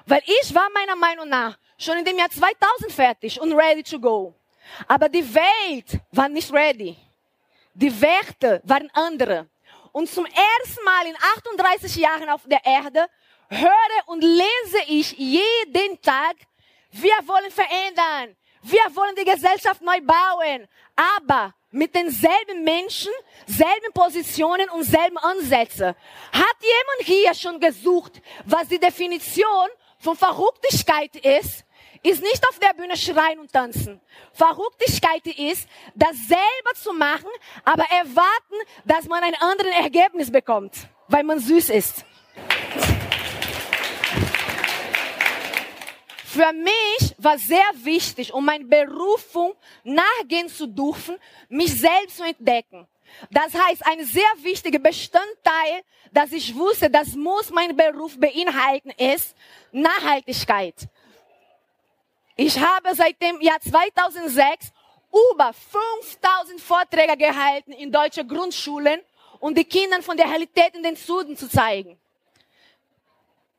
Weil 0.05 0.21
ich 0.27 0.53
war 0.53 0.69
meiner 0.71 0.95
Meinung 0.95 1.27
nach 1.27 1.57
schon 1.75 1.97
in 1.97 2.05
dem 2.05 2.19
Jahr 2.19 2.29
2000 2.29 2.91
fertig 2.91 3.41
und 3.41 3.51
ready 3.53 3.81
to 3.81 3.99
go. 3.99 4.35
Aber 4.87 5.09
die 5.09 5.25
Welt 5.33 5.99
war 6.11 6.29
nicht 6.29 6.53
ready. 6.53 6.95
Die 7.73 7.99
Werte 7.99 8.61
waren 8.63 8.91
andere. 8.93 9.47
Und 9.91 10.07
zum 10.07 10.25
ersten 10.25 10.83
Mal 10.85 11.07
in 11.07 11.15
38 11.15 11.95
Jahren 11.95 12.29
auf 12.29 12.41
der 12.45 12.63
Erde 12.63 13.07
höre 13.49 14.03
und 14.05 14.21
lese 14.21 14.81
ich 14.87 15.13
jeden 15.17 15.99
Tag, 15.99 16.35
wir 16.91 17.17
wollen 17.25 17.49
verändern. 17.49 18.35
Wir 18.69 18.95
wollen 18.95 19.15
die 19.15 19.23
Gesellschaft 19.23 19.81
neu 19.81 19.99
bauen. 20.01 20.67
Aber 20.95 21.53
mit 21.71 21.95
denselben 21.95 22.63
Menschen, 22.63 23.11
selben 23.45 23.93
Positionen 23.93 24.69
und 24.69 24.83
selben 24.83 25.17
Ansätze. 25.17 25.95
Hat 26.33 26.57
jemand 26.61 27.01
hier 27.03 27.33
schon 27.33 27.59
gesucht, 27.59 28.21
was 28.45 28.67
die 28.67 28.79
Definition 28.79 29.69
von 29.99 30.17
Verrücktigkeit 30.17 31.15
ist? 31.15 31.63
Ist 32.03 32.21
nicht 32.21 32.45
auf 32.47 32.59
der 32.59 32.73
Bühne 32.73 32.97
schreien 32.97 33.39
und 33.39 33.51
tanzen. 33.51 34.01
Verrücktigkeit 34.33 35.25
ist, 35.27 35.67
das 35.95 36.15
selber 36.27 36.73
zu 36.75 36.93
machen, 36.93 37.29
aber 37.63 37.83
erwarten, 37.83 38.55
dass 38.85 39.05
man 39.07 39.23
ein 39.23 39.35
anderes 39.35 39.73
Ergebnis 39.73 40.31
bekommt, 40.31 40.73
weil 41.07 41.23
man 41.23 41.39
süß 41.39 41.69
ist. 41.69 42.05
Für 46.29 46.51
mich 46.51 47.15
war 47.19 47.37
sehr 47.37 47.71
wichtig, 47.75 48.33
um 48.33 48.43
meine 48.43 48.65
Berufung 48.65 49.55
nachgehen 49.85 50.49
zu 50.49 50.67
dürfen, 50.67 51.17
mich 51.47 51.79
selbst 51.79 52.17
zu 52.17 52.23
entdecken. 52.23 52.85
Das 53.31 53.53
heißt, 53.53 53.87
ein 53.87 54.03
sehr 54.03 54.33
wichtiger 54.41 54.77
Bestandteil, 54.77 55.83
dass 56.11 56.33
ich 56.33 56.53
wusste, 56.53 56.89
das 56.89 57.15
muss 57.15 57.49
mein 57.49 57.73
Beruf 57.77 58.19
beinhalten, 58.19 58.89
ist 58.97 59.37
Nachhaltigkeit. 59.71 60.75
Ich 62.35 62.59
habe 62.59 62.93
seit 62.93 63.21
dem 63.21 63.39
Jahr 63.39 63.61
2006 63.61 64.73
über 65.31 65.53
5000 65.53 66.59
Vorträge 66.59 67.15
gehalten 67.15 67.71
in 67.71 67.89
deutsche 67.89 68.25
Grundschulen, 68.25 68.99
um 69.39 69.55
die 69.55 69.63
Kindern 69.63 70.03
von 70.03 70.17
der 70.17 70.25
Realität 70.25 70.75
in 70.75 70.83
den 70.83 70.97
Süden 70.97 71.37
zu 71.37 71.47
zeigen. 71.47 71.97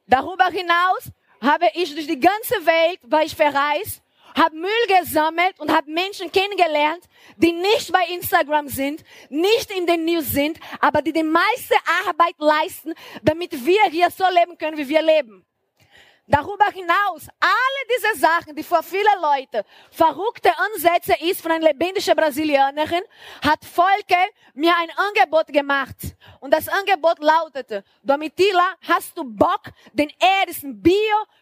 Darüber 0.06 0.48
hinaus 0.48 1.10
habe 1.40 1.66
ich 1.74 1.94
durch 1.94 2.06
die 2.06 2.20
ganze 2.20 2.54
Welt, 2.66 3.00
war 3.02 3.22
ich 3.22 3.34
verreist, 3.34 4.02
habe 4.36 4.56
Müll 4.56 5.00
gesammelt 5.00 5.58
und 5.58 5.74
habe 5.74 5.90
Menschen 5.90 6.30
kennengelernt, 6.30 7.04
die 7.36 7.52
nicht 7.52 7.92
bei 7.92 8.04
Instagram 8.14 8.68
sind, 8.68 9.04
nicht 9.28 9.70
in 9.70 9.86
den 9.86 10.04
News 10.04 10.30
sind, 10.30 10.58
aber 10.80 11.02
die 11.02 11.12
die 11.12 11.22
meiste 11.22 11.74
Arbeit 12.06 12.34
leisten, 12.38 12.94
damit 13.22 13.52
wir 13.64 13.82
hier 13.90 14.10
so 14.10 14.24
leben 14.32 14.56
können, 14.58 14.76
wie 14.76 14.88
wir 14.88 15.02
leben. 15.02 15.44
Darüber 16.30 16.66
hinaus, 16.66 17.26
alle 17.40 17.82
diese 17.88 18.20
Sachen, 18.20 18.54
die 18.54 18.62
für 18.62 18.82
viele 18.82 19.08
Leute 19.22 19.64
verrückte 19.90 20.50
Ansätze 20.58 21.14
ist 21.22 21.40
von 21.40 21.52
einer 21.52 21.68
lebendigen 21.68 22.14
Brasilianerin, 22.14 23.02
hat 23.42 23.64
Volke 23.64 24.18
mir 24.52 24.74
ein 24.76 24.90
Angebot 24.90 25.46
gemacht. 25.46 25.96
Und 26.40 26.52
das 26.52 26.68
Angebot 26.68 27.18
lautete, 27.20 27.82
Domitila, 28.02 28.74
hast 28.86 29.16
du 29.16 29.24
Bock, 29.24 29.70
den 29.94 30.12
ersten 30.46 30.78
Bio, 30.82 30.94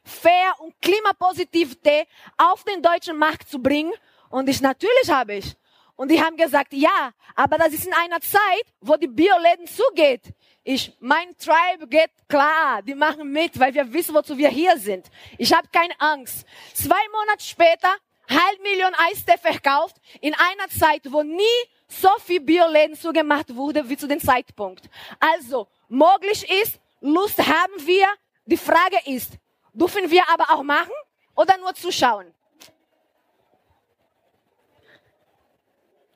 Fair 0.05 0.55
und 0.61 0.81
Klimapositiv 0.81 1.83
Tee 1.83 2.07
auf 2.37 2.63
den 2.63 2.81
deutschen 2.81 3.19
Markt 3.19 3.51
zu 3.51 3.61
bringen? 3.61 3.93
Und 4.31 4.49
ich, 4.49 4.61
natürlich 4.61 5.11
habe 5.11 5.35
ich. 5.35 5.57
Und 5.97 6.13
die 6.13 6.23
haben 6.23 6.37
gesagt, 6.37 6.73
ja, 6.75 7.11
aber 7.35 7.59
das 7.59 7.73
ist 7.73 7.87
in 7.87 7.95
einer 7.95 8.21
Zeit, 8.21 8.67
wo 8.81 8.95
die 8.95 9.09
Bioläden 9.09 9.67
zugeht. 9.67 10.33
Ich, 10.69 10.93
mein 10.99 11.29
Tribe 11.39 11.87
geht 11.87 12.11
klar, 12.29 12.83
die 12.83 12.97
machen 12.97 13.31
mit, 13.31 13.57
weil 13.57 13.73
wir 13.73 13.93
wissen, 13.93 14.13
wozu 14.13 14.37
wir 14.37 14.49
hier 14.49 14.77
sind. 14.77 15.07
Ich 15.39 15.53
habe 15.53 15.69
keine 15.73 15.95
Angst. 16.01 16.45
Zwei 16.75 17.09
Monate 17.13 17.45
später 17.45 17.95
halb 18.29 18.61
Million 18.65 18.93
Eistee 19.09 19.39
verkauft 19.39 19.95
in 20.21 20.35
einer 20.35 20.69
Zeit, 20.69 21.03
wo 21.05 21.23
nie 21.23 21.45
so 21.87 22.09
viel 22.19 22.41
Bioläden 22.41 22.97
zugemacht 22.97 23.55
wurde 23.55 23.89
wie 23.89 23.97
zu 23.97 24.09
dem 24.09 24.19
Zeitpunkt. 24.19 24.91
Also, 25.21 25.69
möglich 25.89 26.45
ist, 26.61 26.81
Lust 27.01 27.39
haben 27.39 27.87
wir. 27.87 28.09
Die 28.45 28.57
Frage 28.57 28.99
ist, 29.05 29.35
dürfen 29.73 30.11
wir 30.11 30.29
aber 30.29 30.51
auch 30.51 30.65
machen 30.65 30.95
oder 31.37 31.57
nur 31.59 31.75
zuschauen? 31.77 32.35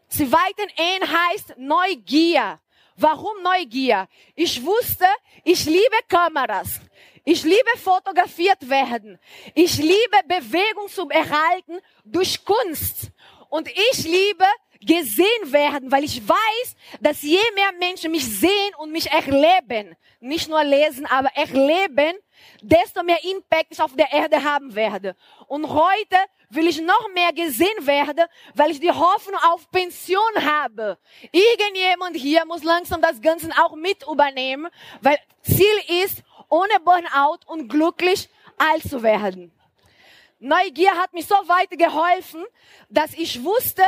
Zweiten 0.09 0.71
Ehen 0.77 1.05
heißt 1.09 1.57
Neugier. 1.57 2.59
Warum 3.01 3.43
Neugier? 3.43 4.09
Ich 4.35 4.63
wusste, 4.63 5.07
ich 5.43 5.65
liebe 5.65 5.97
Kameras. 6.07 6.81
Ich 7.25 7.45
liebe 7.45 7.79
fotografiert 7.83 8.69
werden. 8.69 9.19
Ich 9.55 9.79
liebe 9.79 10.19
Bewegung 10.29 10.87
zu 10.89 11.09
erhalten 11.09 11.79
durch 12.05 12.45
Kunst. 12.45 13.11
Und 13.49 13.69
ich 13.69 14.05
liebe 14.05 14.45
gesehen 14.81 15.45
werden, 15.51 15.91
weil 15.91 16.05
ich 16.05 16.21
weiß, 16.29 16.77
dass 17.01 17.23
je 17.23 17.41
mehr 17.55 17.73
Menschen 17.79 18.11
mich 18.11 18.27
sehen 18.27 18.75
und 18.77 18.93
mich 18.93 19.11
erleben, 19.11 19.97
nicht 20.21 20.49
nur 20.51 20.63
lesen, 20.63 21.07
aber 21.07 21.31
erleben, 21.35 22.17
desto 22.63 23.03
mehr 23.03 23.23
Impact 23.25 23.69
ich 23.71 23.81
auf 23.81 23.95
der 23.95 24.13
Erde 24.13 24.43
haben 24.43 24.75
werde. 24.75 25.17
Und 25.47 25.69
heute 25.69 26.17
will 26.51 26.67
ich 26.67 26.81
noch 26.81 27.09
mehr 27.15 27.33
gesehen 27.33 27.87
werden, 27.87 28.27
weil 28.55 28.71
ich 28.71 28.81
die 28.81 28.91
Hoffnung 28.91 29.39
auf 29.53 29.71
Pension 29.71 30.21
habe. 30.37 30.99
Irgendjemand 31.33 32.17
hier 32.17 32.45
muss 32.45 32.63
langsam 32.63 33.01
das 33.01 33.21
Ganze 33.21 33.51
auch 33.63 33.77
mit 33.77 34.05
übernehmen, 34.07 34.69
weil 35.01 35.19
Ziel 35.43 36.03
ist, 36.05 36.23
ohne 36.49 36.81
Burnout 36.85 37.39
und 37.47 37.69
glücklich 37.69 38.29
alt 38.59 38.83
zu 38.83 39.03
werden. 39.03 39.53
Neugier 40.41 40.93
hat 40.93 41.13
mich 41.13 41.27
so 41.27 41.35
weit 41.35 41.71
geholfen, 41.71 42.45
dass 42.89 43.13
ich 43.15 43.45
wusste, 43.45 43.85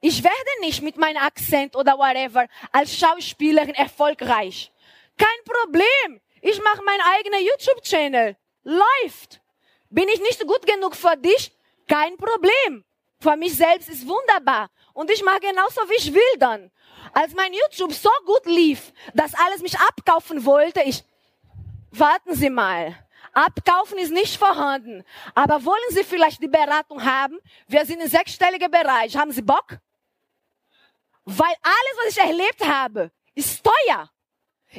ich 0.00 0.22
werde 0.22 0.60
nicht 0.60 0.82
mit 0.82 0.96
meinem 0.96 1.22
Akzent 1.22 1.76
oder 1.76 1.98
whatever 1.98 2.46
als 2.72 2.96
Schauspielerin 2.96 3.74
erfolgreich. 3.74 4.72
Kein 5.18 5.28
Problem. 5.44 6.20
Ich 6.40 6.62
mache 6.62 6.82
meinen 6.82 7.02
eigenen 7.16 7.44
YouTube-Channel. 7.44 8.36
Läuft. 8.64 9.40
Bin 9.90 10.08
ich 10.08 10.20
nicht 10.20 10.46
gut 10.46 10.66
genug 10.66 10.94
für 10.94 11.16
dich? 11.16 11.52
Kein 11.88 12.16
Problem. 12.16 12.84
Für 13.20 13.36
mich 13.36 13.54
selbst 13.56 13.88
ist 13.88 14.06
wunderbar. 14.06 14.70
Und 14.94 15.10
ich 15.10 15.22
mache 15.22 15.40
genauso, 15.40 15.80
wie 15.88 15.96
ich 15.96 16.14
will 16.14 16.38
dann. 16.38 16.70
Als 17.12 17.34
mein 17.34 17.52
YouTube 17.52 17.92
so 17.92 18.10
gut 18.24 18.46
lief, 18.46 18.92
dass 19.14 19.34
alles 19.34 19.60
mich 19.60 19.78
abkaufen 19.78 20.44
wollte, 20.44 20.80
ich, 20.82 21.04
warten 21.90 22.34
Sie 22.34 22.50
mal. 22.50 22.96
Abkaufen 23.32 23.98
ist 23.98 24.12
nicht 24.12 24.36
vorhanden. 24.36 25.04
Aber 25.34 25.64
wollen 25.64 25.90
Sie 25.90 26.04
vielleicht 26.04 26.42
die 26.42 26.48
Beratung 26.48 27.04
haben? 27.04 27.38
Wir 27.66 27.84
sind 27.84 28.00
im 28.00 28.08
sechsstelligen 28.08 28.70
Bereich. 28.70 29.16
Haben 29.16 29.32
Sie 29.32 29.42
Bock? 29.42 29.78
Weil 31.24 31.54
alles, 31.62 31.96
was 32.04 32.16
ich 32.16 32.22
erlebt 32.22 32.66
habe, 32.66 33.10
ist 33.34 33.62
teuer. 33.62 34.10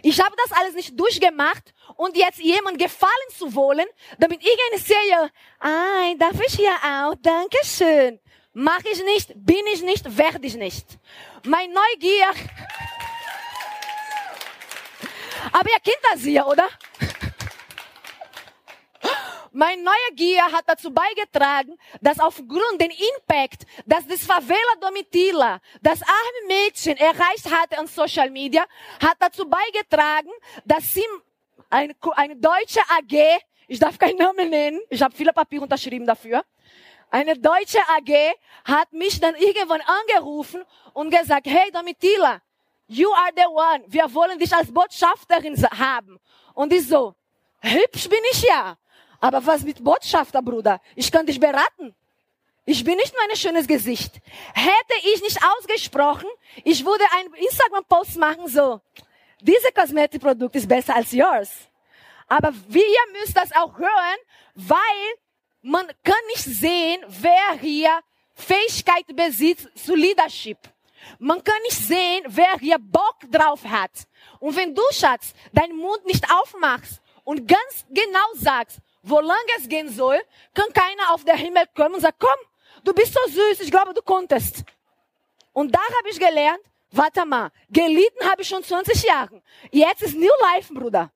Ich 0.01 0.19
habe 0.21 0.35
das 0.37 0.57
alles 0.57 0.73
nicht 0.73 0.97
durchgemacht 0.97 1.73
und 1.97 2.15
jetzt 2.15 2.39
jemand 2.39 2.79
gefallen 2.79 3.11
zu 3.37 3.53
wollen, 3.53 3.87
damit 4.17 4.39
ich 4.41 4.81
sehe, 4.81 5.31
ah, 5.59 6.13
darf 6.17 6.39
ich 6.47 6.55
hier 6.55 6.75
auch, 6.83 7.15
Dankeschön. 7.21 8.19
Mach 8.53 8.79
ich 8.79 9.03
nicht, 9.03 9.33
bin 9.35 9.65
ich 9.73 9.81
nicht, 9.81 10.17
werde 10.17 10.45
ich 10.45 10.55
nicht. 10.55 10.85
Mein 11.45 11.71
Neugier. 11.71 12.31
Aber 15.51 15.69
ihr 15.69 15.79
kennt 15.79 16.03
das 16.11 16.21
hier, 16.21 16.45
oder? 16.45 16.67
Mein 19.53 19.83
neuer 19.83 20.15
Gier 20.15 20.43
hat 20.43 20.63
dazu 20.65 20.93
beigetragen, 20.93 21.77
dass 21.99 22.17
aufgrund 22.21 22.79
den 22.79 22.91
Impact, 22.91 23.65
dass 23.85 24.07
das 24.07 24.23
Favela 24.23 24.75
Domitila, 24.79 25.59
das 25.81 26.01
arme 26.01 26.47
Mädchen 26.47 26.95
erreicht 26.95 27.51
hatte 27.51 27.77
an 27.77 27.85
Social 27.85 28.29
Media, 28.29 28.65
hat 29.01 29.17
dazu 29.19 29.45
beigetragen, 29.49 30.29
dass 30.63 30.93
sie 30.93 31.03
eine, 31.69 31.93
eine 32.15 32.37
deutsche 32.37 32.79
AG, 32.79 33.41
ich 33.67 33.77
darf 33.77 33.97
keinen 33.97 34.19
Namen 34.19 34.49
nennen, 34.49 34.79
ich 34.89 35.01
habe 35.01 35.13
viele 35.13 35.33
Papiere 35.33 35.63
unterschrieben 35.63 36.05
dafür, 36.05 36.45
eine 37.09 37.37
deutsche 37.37 37.79
AG 37.89 38.33
hat 38.63 38.93
mich 38.93 39.19
dann 39.19 39.35
irgendwann 39.35 39.81
angerufen 39.81 40.63
und 40.93 41.09
gesagt, 41.09 41.45
hey 41.45 41.69
Domitila, 41.73 42.41
you 42.87 43.11
are 43.11 43.31
the 43.35 43.47
one, 43.47 43.83
wir 43.87 44.13
wollen 44.13 44.39
dich 44.39 44.55
als 44.55 44.73
Botschafterin 44.73 45.61
haben. 45.77 46.21
Und 46.53 46.71
ich 46.71 46.87
so, 46.87 47.15
hübsch 47.59 48.07
bin 48.07 48.21
ich 48.31 48.43
ja. 48.43 48.77
Aber 49.21 49.45
was 49.45 49.61
mit 49.61 49.81
Botschafter, 49.83 50.41
Bruder? 50.41 50.81
Ich 50.95 51.11
kann 51.11 51.25
dich 51.25 51.39
beraten. 51.39 51.95
Ich 52.65 52.83
bin 52.83 52.95
nicht 52.95 53.13
nur 53.13 53.23
ein 53.29 53.35
schönes 53.35 53.67
Gesicht. 53.67 54.19
Hätte 54.53 54.95
ich 55.13 55.21
nicht 55.21 55.39
ausgesprochen, 55.57 56.27
ich 56.63 56.83
würde 56.85 57.03
einen 57.17 57.33
Instagram-Post 57.35 58.17
machen, 58.17 58.47
so, 58.47 58.81
diese 59.39 59.71
Kosmetikprodukt 59.71 60.55
ist 60.55 60.67
besser 60.67 60.95
als 60.95 61.11
yours. 61.11 61.49
Aber 62.27 62.53
wir 62.67 62.83
müssen 63.13 63.33
das 63.33 63.51
auch 63.55 63.77
hören, 63.77 64.19
weil 64.55 65.07
man 65.61 65.87
kann 66.03 66.15
nicht 66.27 66.43
sehen, 66.43 67.03
wer 67.07 67.59
hier 67.59 67.99
Fähigkeit 68.33 69.05
besitzt 69.15 69.69
zu 69.75 69.95
Leadership. 69.95 70.57
Man 71.19 71.43
kann 71.43 71.61
nicht 71.63 71.77
sehen, 71.77 72.23
wer 72.27 72.57
hier 72.59 72.77
Bock 72.79 73.17
drauf 73.29 73.63
hat. 73.65 73.91
Und 74.39 74.55
wenn 74.55 74.73
du, 74.73 74.81
Schatz, 74.91 75.33
deinen 75.51 75.77
Mund 75.77 76.05
nicht 76.05 76.25
aufmachst 76.31 77.01
und 77.23 77.47
ganz 77.47 77.85
genau 77.89 78.27
sagst, 78.35 78.79
wo 79.03 79.19
lang 79.19 79.37
es 79.57 79.67
gehen 79.67 79.89
soll, 79.89 80.19
kann 80.53 80.71
keiner 80.73 81.13
auf 81.13 81.23
der 81.23 81.35
Himmel 81.35 81.63
kommen 81.75 81.95
und 81.95 82.01
sagen, 82.01 82.17
komm, 82.19 82.83
du 82.83 82.93
bist 82.93 83.13
so 83.13 83.19
süß, 83.31 83.61
ich 83.61 83.71
glaube, 83.71 83.93
du 83.93 84.01
konntest. 84.01 84.63
Und 85.53 85.73
da 85.73 85.79
habe 85.79 86.09
ich 86.09 86.19
gelernt, 86.19 86.61
warte 86.91 87.25
mal, 87.25 87.51
gelitten 87.69 88.29
habe 88.29 88.41
ich 88.41 88.47
schon 88.47 88.63
20 88.63 89.03
Jahre. 89.03 89.41
Jetzt 89.71 90.03
ist 90.03 90.15
New 90.15 90.31
Life, 90.53 90.73
Bruder. 90.73 91.11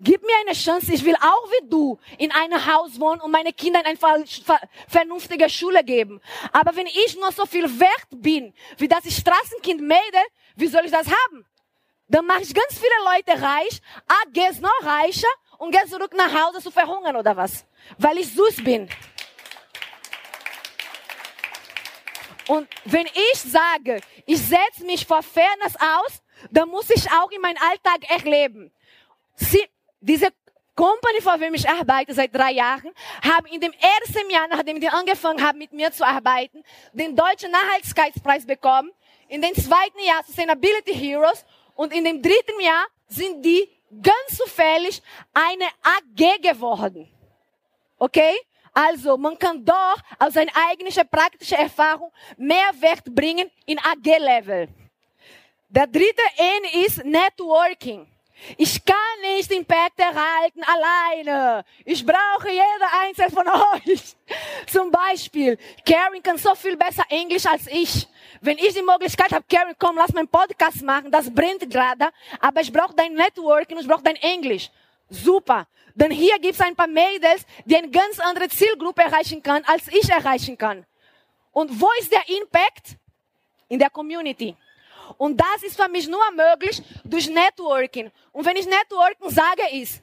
Gib 0.00 0.22
mir 0.22 0.36
eine 0.40 0.54
Chance, 0.54 0.92
ich 0.92 1.04
will 1.04 1.14
auch 1.14 1.50
wie 1.50 1.68
du 1.68 1.98
in 2.18 2.32
einem 2.32 2.66
Haus 2.66 2.98
wohnen 2.98 3.20
und 3.20 3.30
meine 3.30 3.52
Kinder 3.52 3.80
in 3.80 3.86
eine 3.86 4.24
vernünftige 4.88 5.48
Schule 5.48 5.84
geben. 5.84 6.20
Aber 6.52 6.74
wenn 6.74 6.86
ich 6.86 7.16
nur 7.16 7.30
so 7.30 7.46
viel 7.46 7.64
wert 7.78 8.08
bin, 8.10 8.52
wie 8.76 8.88
das 8.88 9.04
ich 9.04 9.16
Straßenkind 9.16 9.80
melde, 9.80 10.18
wie 10.56 10.66
soll 10.66 10.84
ich 10.84 10.90
das 10.90 11.06
haben? 11.06 11.46
Dann 12.08 12.26
mache 12.26 12.42
ich 12.42 12.52
ganz 12.52 12.74
viele 12.78 12.92
Leute 13.04 13.40
reich, 13.40 13.80
AGs 14.26 14.60
noch 14.60 14.82
reicher 14.82 15.28
und 15.64 15.70
gehe 15.72 15.86
zurück 15.86 16.12
nach 16.14 16.32
Hause 16.32 16.60
zu 16.60 16.70
verhungern 16.70 17.16
oder 17.16 17.36
was? 17.36 17.64
Weil 17.98 18.18
ich 18.18 18.32
süß 18.32 18.62
bin. 18.62 18.88
Und 22.46 22.68
wenn 22.84 23.06
ich 23.06 23.40
sage, 23.40 24.00
ich 24.26 24.38
setze 24.38 24.84
mich 24.84 25.06
vor 25.06 25.22
Fairness 25.22 25.74
aus, 25.76 26.22
dann 26.50 26.68
muss 26.68 26.90
ich 26.90 27.10
auch 27.10 27.30
in 27.30 27.40
meinem 27.40 27.56
Alltag 27.56 28.10
erleben. 28.10 28.70
Sie, 29.36 29.64
diese 30.00 30.28
Company, 30.74 31.22
vor 31.22 31.40
wem 31.40 31.54
ich 31.54 31.66
arbeite 31.66 32.12
seit 32.12 32.34
drei 32.34 32.52
Jahren, 32.52 32.90
haben 33.22 33.46
in 33.46 33.60
dem 33.60 33.72
ersten 33.72 34.28
Jahr, 34.28 34.46
nachdem 34.48 34.80
die 34.80 34.88
angefangen 34.88 35.42
haben, 35.42 35.58
mit 35.58 35.72
mir 35.72 35.90
zu 35.92 36.04
arbeiten, 36.04 36.62
den 36.92 37.16
deutschen 37.16 37.50
Nachhaltigkeitspreis 37.50 38.46
bekommen. 38.46 38.90
In 39.28 39.40
dem 39.40 39.54
zweiten 39.54 40.00
Jahr 40.04 40.22
Sustainability 40.24 40.92
Heroes 40.92 41.46
und 41.74 41.94
in 41.94 42.04
dem 42.04 42.20
dritten 42.20 42.60
Jahr 42.60 42.84
sind 43.08 43.42
die 43.42 43.70
ganz 43.90 44.36
zufällig 44.36 45.02
eine 45.32 45.66
AG 45.82 46.40
geworden. 46.42 47.08
Okay? 47.98 48.34
Also, 48.72 49.16
man 49.16 49.38
kann 49.38 49.64
doch 49.64 49.96
aus 50.18 50.34
seiner 50.34 50.52
eigenen 50.68 50.92
praktischen 51.08 51.58
Erfahrung 51.58 52.10
Mehrwert 52.36 53.04
bringen 53.04 53.48
in 53.66 53.78
AG-Level. 53.78 54.68
Der 55.68 55.86
dritte 55.86 56.22
N 56.36 56.84
ist 56.84 57.04
Networking. 57.04 58.06
Ich 58.56 58.84
kann 58.84 58.96
nicht 59.22 59.50
Impact 59.52 59.98
erhalten 59.98 60.62
alleine. 60.64 61.64
Ich 61.84 62.04
brauche 62.04 62.50
jeder 62.50 63.00
einzelne 63.00 63.30
von 63.30 63.46
euch. 63.74 64.16
Zum 64.66 64.90
Beispiel, 64.90 65.56
Karen 65.86 66.22
kann 66.22 66.36
so 66.36 66.54
viel 66.54 66.76
besser 66.76 67.04
Englisch 67.08 67.46
als 67.46 67.66
ich. 67.68 68.06
Wenn 68.40 68.58
ich 68.58 68.74
die 68.74 68.82
Möglichkeit 68.82 69.32
habe, 69.32 69.44
Karen, 69.48 69.74
komm, 69.78 69.96
lass 69.96 70.12
meinen 70.12 70.28
Podcast 70.28 70.82
machen, 70.82 71.10
das 71.10 71.32
brennt 71.32 71.68
gerade, 71.70 72.08
aber 72.40 72.60
ich 72.60 72.72
brauche 72.72 72.94
dein 72.94 73.14
Networking, 73.14 73.78
ich 73.78 73.86
brauche 73.86 74.02
dein 74.02 74.16
Englisch. 74.16 74.70
Super. 75.08 75.66
Denn 75.94 76.10
hier 76.10 76.38
gibt 76.38 76.54
es 76.54 76.60
ein 76.60 76.74
paar 76.74 76.88
Mädels, 76.88 77.46
die 77.64 77.76
eine 77.76 77.88
ganz 77.90 78.18
andere 78.18 78.48
Zielgruppe 78.48 79.02
erreichen 79.02 79.42
kann, 79.42 79.62
als 79.64 79.86
ich 79.88 80.08
erreichen 80.10 80.58
kann. 80.58 80.84
Und 81.52 81.80
wo 81.80 81.88
ist 82.00 82.10
der 82.10 82.28
Impact? 82.40 82.96
In 83.68 83.78
der 83.78 83.90
Community. 83.90 84.54
Und 85.16 85.40
das 85.40 85.62
ist 85.62 85.80
für 85.80 85.88
mich 85.88 86.08
nur 86.08 86.20
möglich 86.32 86.82
durch 87.04 87.28
Networking. 87.28 88.10
Und 88.32 88.44
wenn 88.44 88.56
ich 88.56 88.66
Networking 88.66 89.30
sage, 89.30 89.62
ist, 89.72 90.02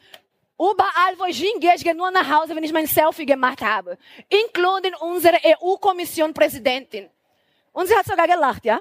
überall, 0.57 1.17
wo 1.17 1.25
ich 1.25 1.39
hingehe, 1.39 1.73
ich 1.75 1.83
gehe 1.83 1.95
nur 1.95 2.11
nach 2.11 2.27
Hause, 2.29 2.55
wenn 2.55 2.63
ich 2.63 2.71
mein 2.71 2.87
Selfie 2.87 3.25
gemacht 3.25 3.61
habe. 3.61 3.97
Including 4.29 4.93
unsere 4.95 5.37
EU-Kommission-Präsidentin. 5.43 7.09
Und 7.71 7.87
sie 7.87 7.95
hat 7.95 8.05
sogar 8.05 8.27
gelacht, 8.27 8.65
ja? 8.65 8.79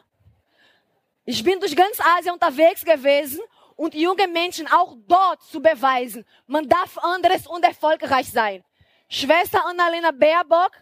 Ich 1.25 1.43
bin 1.45 1.61
durch 1.61 1.77
ganz 1.77 2.01
Asien 2.01 2.35
unterwegs 2.35 2.85
gewesen 2.85 3.41
und 3.77 3.95
junge 3.95 4.27
Menschen 4.27 4.67
auch 4.67 4.97
dort 5.07 5.43
zu 5.43 5.61
beweisen, 5.61 6.27
man 6.47 6.69
darf 6.69 6.99
anderes 6.99 7.47
und 7.47 7.65
erfolgreich 7.65 8.31
sein. 8.31 8.65
Schwester 9.09 9.65
Annalena 9.65 10.11
Baerbock 10.11 10.73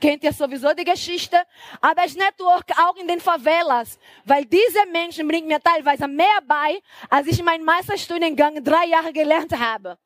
kennt 0.00 0.22
ihr 0.24 0.32
sowieso 0.32 0.72
die 0.72 0.84
Geschichte. 0.84 1.36
Aber 1.80 2.04
ich 2.04 2.16
network 2.16 2.66
auch 2.78 2.96
in 2.96 3.08
den 3.08 3.20
Favelas, 3.20 3.98
weil 4.24 4.44
diese 4.44 4.86
Menschen 4.92 5.28
bringen 5.28 5.48
mir 5.48 5.60
teilweise 5.60 6.08
mehr 6.08 6.40
bei, 6.46 6.80
als 7.10 7.26
ich 7.26 7.38
in 7.38 7.44
meinem 7.44 7.64
Meisterstudiengang 7.64 8.62
drei 8.62 8.86
Jahre 8.86 9.12
gelernt 9.12 9.52
habe. 9.58 9.98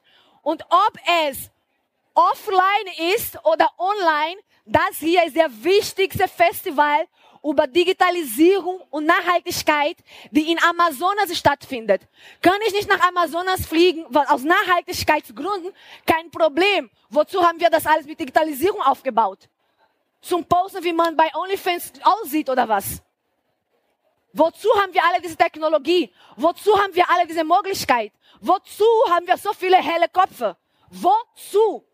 Und 0.42 0.64
ob 0.70 0.92
es 1.28 1.50
offline 2.14 3.14
ist 3.14 3.38
oder 3.44 3.70
online, 3.78 4.40
das 4.64 4.98
hier 4.98 5.24
ist 5.24 5.36
der 5.36 5.50
wichtigste 5.62 6.28
Festival 6.28 7.06
über 7.42 7.66
Digitalisierung 7.66 8.83
und 8.90 9.07
Nachhaltigkeit, 9.07 9.96
die 10.31 10.51
in 10.53 10.62
Amazonas 10.62 11.37
stattfindet. 11.37 12.03
Kann 12.42 12.59
ich 12.66 12.72
nicht 12.72 12.88
nach 12.88 13.01
Amazonas 13.07 13.66
fliegen, 13.66 14.05
weil 14.09 14.27
aus 14.27 14.42
Nachhaltigkeitsgründen 14.42 15.72
kein 16.07 16.31
Problem. 16.31 16.90
Wozu 17.11 17.42
haben 17.44 17.61
wir 17.61 17.70
das 17.70 17.87
alles 17.87 18.07
mit 18.07 18.18
Digitalisierung 18.18 18.81
aufgebaut? 18.83 19.48
Zum 20.20 20.44
Posten, 20.44 20.83
wie 20.83 20.92
man 20.92 21.16
bei 21.16 21.31
OnlyFans 21.35 21.92
aussieht 22.03 22.51
oder 22.51 22.68
was? 22.68 23.03
Wozu 24.33 24.68
haben 24.81 24.92
wir 24.92 25.03
alle 25.05 25.20
diese 25.20 25.37
Technologie? 25.37 26.12
Wozu 26.37 26.79
haben 26.79 26.94
wir 26.94 27.09
alle 27.09 27.27
diese 27.27 27.44
Möglichkeit? 27.44 28.12
Wozu 28.40 28.85
haben 29.11 29.27
wir 29.27 29.37
so 29.37 29.53
viele 29.53 29.77
helle 29.77 30.09
Köpfe? 30.09 30.57
Wozu? 30.90 31.85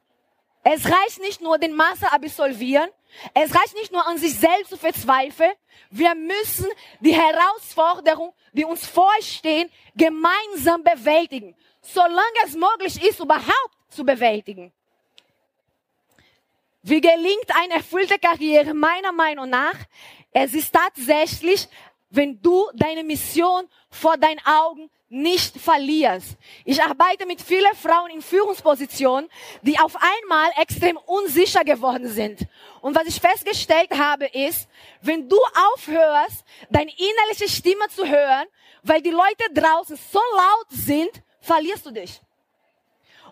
Es 0.63 0.85
reicht 0.87 1.21
nicht 1.21 1.41
nur, 1.43 1.59
den 1.59 1.75
Master 1.75 2.13
absolvieren. 2.13 2.89
Es 3.33 3.55
reicht 3.55 3.75
nicht 3.75 3.93
nur, 3.93 4.07
an 4.07 4.19
sich 4.19 4.35
selbst 4.35 4.71
zu 4.71 4.77
verzweifeln. 4.77 5.53
Wir 5.91 6.15
müssen 6.15 6.67
die 7.01 7.15
Herausforderungen, 7.15 8.33
die 8.53 8.65
uns 8.65 8.87
vorstehen, 8.87 9.71
gemeinsam 9.95 10.83
bewältigen. 10.83 11.57
Solange 11.81 12.39
es 12.45 12.55
möglich 12.55 13.03
ist, 13.03 13.21
überhaupt 13.21 13.75
zu 13.89 14.05
bewältigen. 14.05 14.73
Wie 16.83 17.01
gelingt 17.01 17.51
eine 17.55 17.75
erfüllte 17.75 18.19
Karriere 18.19 18.75
meiner 18.75 19.13
Meinung 19.13 19.49
nach? 19.49 19.77
Es 20.33 20.53
ist 20.53 20.75
tatsächlich, 20.75 21.69
wenn 22.11 22.41
du 22.43 22.69
deine 22.75 23.05
Mission 23.05 23.69
vor 23.91 24.17
deinen 24.17 24.41
Augen 24.45 24.91
nicht 25.15 25.57
verlierst. 25.59 26.37
Ich 26.65 26.83
arbeite 26.83 27.25
mit 27.25 27.41
vielen 27.41 27.75
Frauen 27.75 28.11
in 28.11 28.21
Führungspositionen, 28.21 29.31
die 29.63 29.79
auf 29.79 29.97
einmal 29.97 30.51
extrem 30.61 30.97
unsicher 30.97 31.65
geworden 31.65 32.09
sind. 32.09 32.47
Und 32.81 32.97
was 32.97 33.07
ich 33.07 33.21
festgestellt 33.21 33.91
habe, 33.97 34.27
ist, 34.27 34.69
wenn 35.01 35.29
du 35.29 35.39
aufhörst, 35.73 36.45
deine 36.69 36.91
innerliche 36.91 37.49
Stimme 37.49 37.89
zu 37.95 38.07
hören, 38.07 38.47
weil 38.83 39.01
die 39.01 39.11
Leute 39.11 39.45
draußen 39.53 39.97
so 40.13 40.21
laut 40.37 40.67
sind, 40.69 41.23
verlierst 41.41 41.87
du 41.87 41.93
dich. 41.93 42.21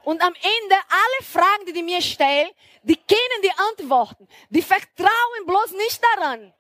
Und 0.05 0.23
am 0.23 0.35
Ende, 0.35 0.75
alle 0.75 1.27
Fragen, 1.27 1.67
die 1.67 1.73
die 1.73 1.83
mir 1.83 2.01
stellen, 2.01 2.51
die 2.83 2.97
kennen 2.97 3.43
die 3.43 3.53
Antworten. 3.71 4.29
Die 4.51 4.63
vertrauen 4.63 5.47
bloß 5.47 5.73
nicht 5.73 6.01
daran. 6.17 6.53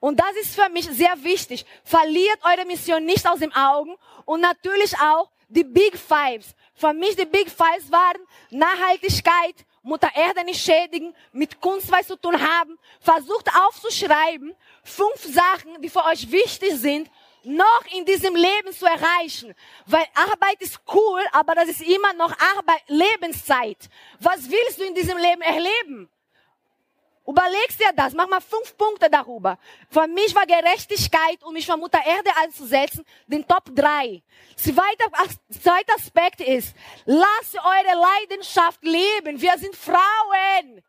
Und 0.00 0.18
das 0.18 0.32
ist 0.40 0.54
für 0.54 0.68
mich 0.70 0.86
sehr 0.86 1.22
wichtig. 1.22 1.64
Verliert 1.84 2.38
eure 2.42 2.66
Mission 2.66 3.04
nicht 3.04 3.26
aus 3.28 3.38
den 3.38 3.54
Augen 3.54 3.96
und 4.24 4.40
natürlich 4.40 4.96
auch 4.98 5.30
die 5.48 5.64
Big 5.64 5.96
Fives. 5.96 6.54
Für 6.74 6.94
mich 6.94 7.14
die 7.16 7.26
Big 7.26 7.50
Fives 7.50 7.92
waren 7.92 8.22
Nachhaltigkeit, 8.50 9.54
Mutter 9.82 10.10
Erde 10.14 10.44
nicht 10.44 10.62
schädigen, 10.62 11.14
mit 11.32 11.60
Kunst 11.60 11.90
was 11.92 12.06
zu 12.06 12.16
tun 12.16 12.40
haben. 12.40 12.78
Versucht 13.00 13.48
aufzuschreiben, 13.54 14.54
fünf 14.82 15.22
Sachen, 15.22 15.80
die 15.82 15.90
für 15.90 16.04
euch 16.04 16.30
wichtig 16.30 16.74
sind, 16.76 17.10
noch 17.42 17.84
in 17.96 18.04
diesem 18.04 18.34
Leben 18.34 18.72
zu 18.72 18.86
erreichen. 18.86 19.54
Weil 19.86 20.04
Arbeit 20.14 20.60
ist 20.60 20.80
cool, 20.92 21.22
aber 21.32 21.54
das 21.54 21.68
ist 21.68 21.82
immer 21.82 22.12
noch 22.14 22.34
Arbeit, 22.56 22.82
Lebenszeit. 22.88 23.88
Was 24.18 24.50
willst 24.50 24.78
du 24.78 24.84
in 24.84 24.94
diesem 24.94 25.16
Leben 25.16 25.42
erleben? 25.42 26.10
Überlegst 27.26 27.78
dir 27.78 27.92
das, 27.94 28.14
mach 28.14 28.26
mal 28.28 28.40
fünf 28.40 28.76
Punkte 28.76 29.08
darüber. 29.10 29.58
Für 29.90 30.06
mich 30.06 30.34
war 30.34 30.46
Gerechtigkeit, 30.46 31.42
um 31.42 31.52
mich 31.52 31.66
von 31.66 31.78
Mutter 31.78 32.00
Erde 32.04 32.30
einzusetzen, 32.42 33.04
den 33.26 33.46
Top 33.46 33.64
drei. 33.74 34.22
Zweiter, 34.56 35.04
zweiter 35.50 35.94
Aspekt 35.94 36.40
ist, 36.40 36.74
lasst 37.04 37.56
eure 37.56 38.00
Leidenschaft 38.00 38.82
leben. 38.82 39.40
Wir 39.40 39.56
sind 39.58 39.76
Frauen. 39.76 40.82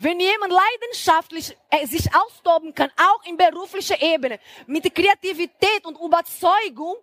Wenn 0.00 0.20
jemand 0.20 0.52
leidenschaftlich 0.52 1.56
äh, 1.70 1.84
sich 1.86 2.08
austoben 2.14 2.72
kann, 2.72 2.90
auch 2.96 3.24
in 3.24 3.36
beruflicher 3.36 4.00
Ebene, 4.00 4.38
mit 4.66 4.94
Kreativität 4.94 5.84
und 5.84 5.98
Überzeugung, 5.98 6.96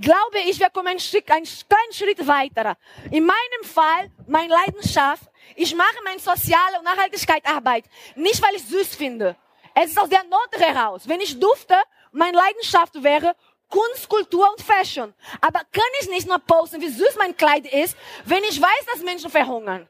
glaube 0.00 0.38
ich, 0.46 0.58
wir 0.58 0.70
kommen 0.70 0.88
einen, 0.88 1.00
Schritt, 1.00 1.30
einen 1.30 1.44
kleinen 1.44 1.92
Schritt 1.92 2.26
weiter. 2.26 2.76
In 3.10 3.24
meinem 3.24 3.64
Fall, 3.64 4.10
meine 4.26 4.52
Leidenschaft, 4.52 5.24
ich 5.56 5.74
mache 5.74 5.96
meine 6.04 6.20
soziale 6.20 6.78
und 6.78 6.84
Nachhaltigkeitsarbeit 6.84 7.84
nicht, 8.14 8.42
weil 8.42 8.54
ich 8.54 8.64
süß 8.64 8.94
finde. 8.94 9.36
Es 9.74 9.90
ist 9.90 10.00
aus 10.00 10.08
der 10.08 10.24
Not 10.24 10.50
heraus. 10.58 11.02
Wenn 11.06 11.20
ich 11.20 11.38
durfte, 11.38 11.74
meine 12.12 12.36
Leidenschaft 12.36 13.02
wäre 13.02 13.34
Kunst, 13.68 14.08
Kultur 14.08 14.48
und 14.50 14.62
Fashion. 14.62 15.12
Aber 15.40 15.60
kann 15.72 15.84
ich 16.00 16.08
nicht 16.08 16.26
nur 16.26 16.38
posten, 16.38 16.80
wie 16.80 16.88
süß 16.88 17.16
mein 17.18 17.36
Kleid 17.36 17.66
ist, 17.72 17.96
wenn 18.24 18.42
ich 18.44 18.60
weiß, 18.60 18.86
dass 18.92 19.02
Menschen 19.02 19.30
verhungern. 19.30 19.88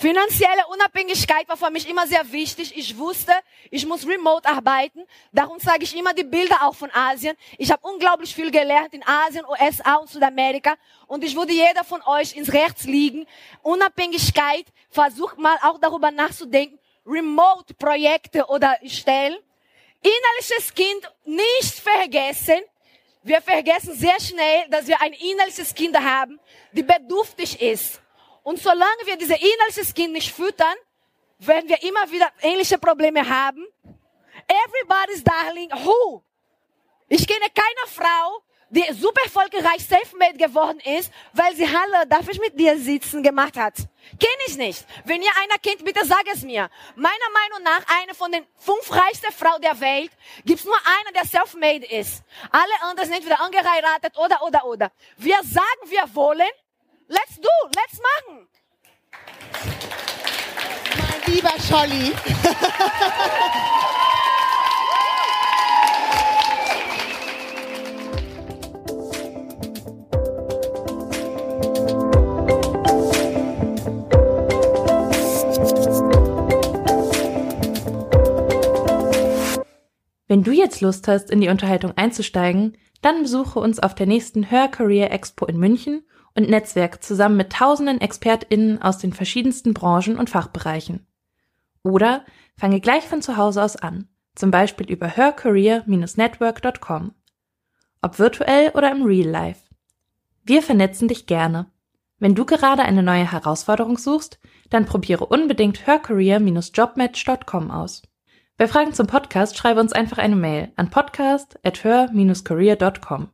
Finanzielle 0.00 0.66
Unabhängigkeit 0.68 1.46
war 1.46 1.58
für 1.58 1.68
mich 1.68 1.86
immer 1.86 2.06
sehr 2.06 2.32
wichtig. 2.32 2.74
Ich 2.74 2.96
wusste, 2.96 3.32
ich 3.70 3.84
muss 3.84 4.08
remote 4.08 4.48
arbeiten. 4.48 5.04
Darum 5.30 5.60
zeige 5.60 5.84
ich 5.84 5.94
immer 5.94 6.14
die 6.14 6.24
Bilder 6.24 6.56
auch 6.62 6.74
von 6.74 6.90
Asien. 6.90 7.36
Ich 7.58 7.70
habe 7.70 7.86
unglaublich 7.86 8.34
viel 8.34 8.50
gelernt 8.50 8.94
in 8.94 9.06
Asien, 9.06 9.44
USA 9.44 9.96
und 9.96 10.08
Südamerika. 10.08 10.76
Und 11.06 11.22
ich 11.22 11.36
würde 11.36 11.52
jeder 11.52 11.84
von 11.84 12.00
euch 12.06 12.34
ins 12.34 12.50
Herz 12.50 12.84
liegen. 12.84 13.26
Unabhängigkeit, 13.60 14.64
versucht 14.88 15.36
mal 15.36 15.58
auch 15.62 15.76
darüber 15.78 16.10
nachzudenken. 16.10 16.78
Remote-Projekte 17.04 18.46
oder 18.46 18.78
Stellen. 18.86 19.36
Innerliches 20.00 20.72
Kind 20.74 21.12
nicht 21.26 21.74
vergessen. 21.78 22.62
Wir 23.22 23.42
vergessen 23.42 23.94
sehr 23.94 24.18
schnell, 24.18 24.66
dass 24.70 24.86
wir 24.86 24.98
ein 25.02 25.12
innerliches 25.12 25.74
Kind 25.74 25.94
haben, 25.94 26.40
die 26.72 26.84
bedürftig 26.84 27.60
ist 27.60 28.00
und 28.42 28.58
solange 28.58 29.06
wir 29.06 29.16
diese 29.16 29.34
innerliches 29.34 29.94
Kind 29.94 30.12
nicht 30.12 30.32
füttern, 30.32 30.74
werden 31.38 31.68
wir 31.68 31.82
immer 31.82 32.10
wieder 32.10 32.30
ähnliche 32.42 32.78
Probleme 32.78 33.28
haben. 33.28 33.66
Everybody's 34.48 35.22
darling, 35.24 35.70
who? 35.84 36.22
Ich 37.08 37.26
kenne 37.26 37.46
keine 37.54 37.86
Frau, 37.86 38.42
die 38.70 38.84
super 38.94 39.22
erfolgreich 39.24 39.84
self-made 39.84 40.38
geworden 40.38 40.80
ist, 40.98 41.12
weil 41.32 41.54
sie 41.56 41.66
Hallo, 41.66 42.04
darf 42.08 42.28
ich 42.28 42.40
mit 42.40 42.58
dir 42.58 42.78
sitzen 42.78 43.22
gemacht 43.22 43.56
hat. 43.56 43.74
Kenne 44.18 44.42
ich 44.46 44.56
nicht. 44.56 44.86
Wenn 45.04 45.20
ihr 45.20 45.30
einer 45.42 45.58
kennt, 45.60 45.84
bitte 45.84 46.06
sag 46.06 46.24
es 46.32 46.42
mir. 46.42 46.70
Meiner 46.94 47.30
Meinung 47.32 47.64
nach, 47.64 47.82
eine 48.00 48.14
von 48.14 48.30
den 48.30 48.46
fünf 48.56 48.90
reichsten 48.92 49.32
Frauen 49.32 49.60
der 49.60 49.78
Welt, 49.80 50.12
gibt's 50.44 50.64
nur 50.64 50.76
eine, 50.76 51.12
der 51.12 51.24
self-made 51.24 51.86
ist. 51.86 52.22
Alle 52.52 52.82
anderen 52.82 53.08
sind 53.08 53.18
entweder 53.18 53.40
angeheiratet 53.40 54.16
oder, 54.16 54.40
oder, 54.42 54.64
oder. 54.64 54.92
Wir 55.16 55.38
sagen, 55.42 55.90
wir 55.90 56.14
wollen, 56.14 56.48
Let's 57.12 57.40
do, 57.40 57.48
let's 57.74 57.98
machen. 58.00 58.46
Mein 60.96 61.34
lieber 61.34 61.50
Scholli. 61.58 62.12
Wenn 80.28 80.44
du 80.44 80.52
jetzt 80.52 80.80
Lust 80.80 81.08
hast, 81.08 81.28
in 81.32 81.40
die 81.40 81.48
Unterhaltung 81.48 81.92
einzusteigen, 81.96 82.78
dann 83.02 83.22
besuche 83.22 83.58
uns 83.58 83.80
auf 83.80 83.96
der 83.96 84.06
nächsten 84.06 84.48
Hör 84.52 84.68
Career 84.68 85.10
Expo 85.10 85.46
in 85.46 85.58
München 85.58 86.04
und 86.34 86.48
Netzwerk 86.48 87.02
zusammen 87.02 87.36
mit 87.36 87.52
tausenden 87.52 88.00
ExpertInnen 88.00 88.80
aus 88.80 88.98
den 88.98 89.12
verschiedensten 89.12 89.74
Branchen 89.74 90.16
und 90.16 90.30
Fachbereichen. 90.30 91.04
Oder 91.82 92.24
fange 92.56 92.80
gleich 92.80 93.04
von 93.04 93.20
zu 93.22 93.36
Hause 93.36 93.62
aus 93.62 93.76
an, 93.76 94.08
zum 94.34 94.50
Beispiel 94.50 94.90
über 94.90 95.06
hercareer-network.com. 95.06 97.12
Ob 98.02 98.18
virtuell 98.18 98.70
oder 98.70 98.90
im 98.90 99.02
Real 99.02 99.28
Life. 99.28 99.60
Wir 100.44 100.62
vernetzen 100.62 101.08
dich 101.08 101.26
gerne. 101.26 101.66
Wenn 102.18 102.34
du 102.34 102.44
gerade 102.44 102.82
eine 102.82 103.02
neue 103.02 103.30
Herausforderung 103.30 103.96
suchst, 103.98 104.40
dann 104.68 104.84
probiere 104.86 105.26
unbedingt 105.26 105.86
hercareer-jobmatch.com 105.86 107.70
aus. 107.70 108.02
Bei 108.56 108.66
Fragen 108.68 108.92
zum 108.92 109.06
Podcast 109.06 109.56
schreibe 109.56 109.80
uns 109.80 109.94
einfach 109.94 110.18
eine 110.18 110.36
Mail 110.36 110.70
an 110.76 110.90
podcast 110.90 111.58
at 111.64 111.82
her-career.com. 111.82 113.30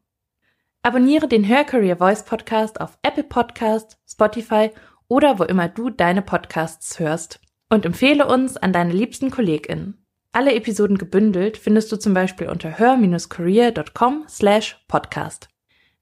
Abonniere 0.87 1.27
den 1.27 1.43
Her 1.43 1.65
Career 1.65 1.97
Voice 1.97 2.23
Podcast 2.23 2.81
auf 2.81 2.97
Apple 3.03 3.25
Podcast, 3.25 3.99
Spotify 4.09 4.71
oder 5.09 5.41
wo 5.41 5.43
immer 5.43 5.67
du 5.69 5.91
deine 5.91 6.23
Podcasts 6.23 7.01
hörst. 7.01 7.41
Und 7.69 7.85
empfehle 7.85 8.25
uns 8.25 8.57
an 8.57 8.73
deine 8.73 8.93
liebsten 8.93 9.33
KollegInnen. 9.33 10.07
Alle 10.31 10.55
Episoden 10.55 10.97
gebündelt 10.97 11.57
findest 11.57 11.91
du 11.91 11.97
zum 11.97 12.15
Beispiel 12.15 12.49
unter 12.49 12.79
hör-career.com 12.79 14.27
slash 14.29 14.81
podcast. 14.87 15.49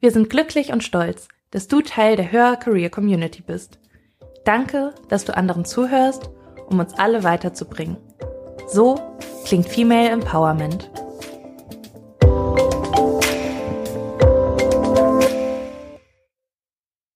Wir 0.01 0.11
sind 0.11 0.29
glücklich 0.29 0.70
und 0.70 0.85
stolz, 0.85 1.29
dass 1.51 1.66
du 1.66 1.81
Teil 1.81 2.16
der 2.16 2.31
Hör 2.31 2.57
Career 2.57 2.90
Community 2.90 3.40
bist. 3.40 3.79
Danke, 4.44 4.94
dass 5.09 5.25
du 5.25 5.35
anderen 5.35 5.64
zuhörst 5.64 6.29
um 6.66 6.79
uns 6.79 6.92
alle 6.92 7.25
weiterzubringen. 7.25 7.97
So 8.68 9.01
klingt 9.47 9.66
Female 9.66 10.11
Empowerment. 10.11 10.90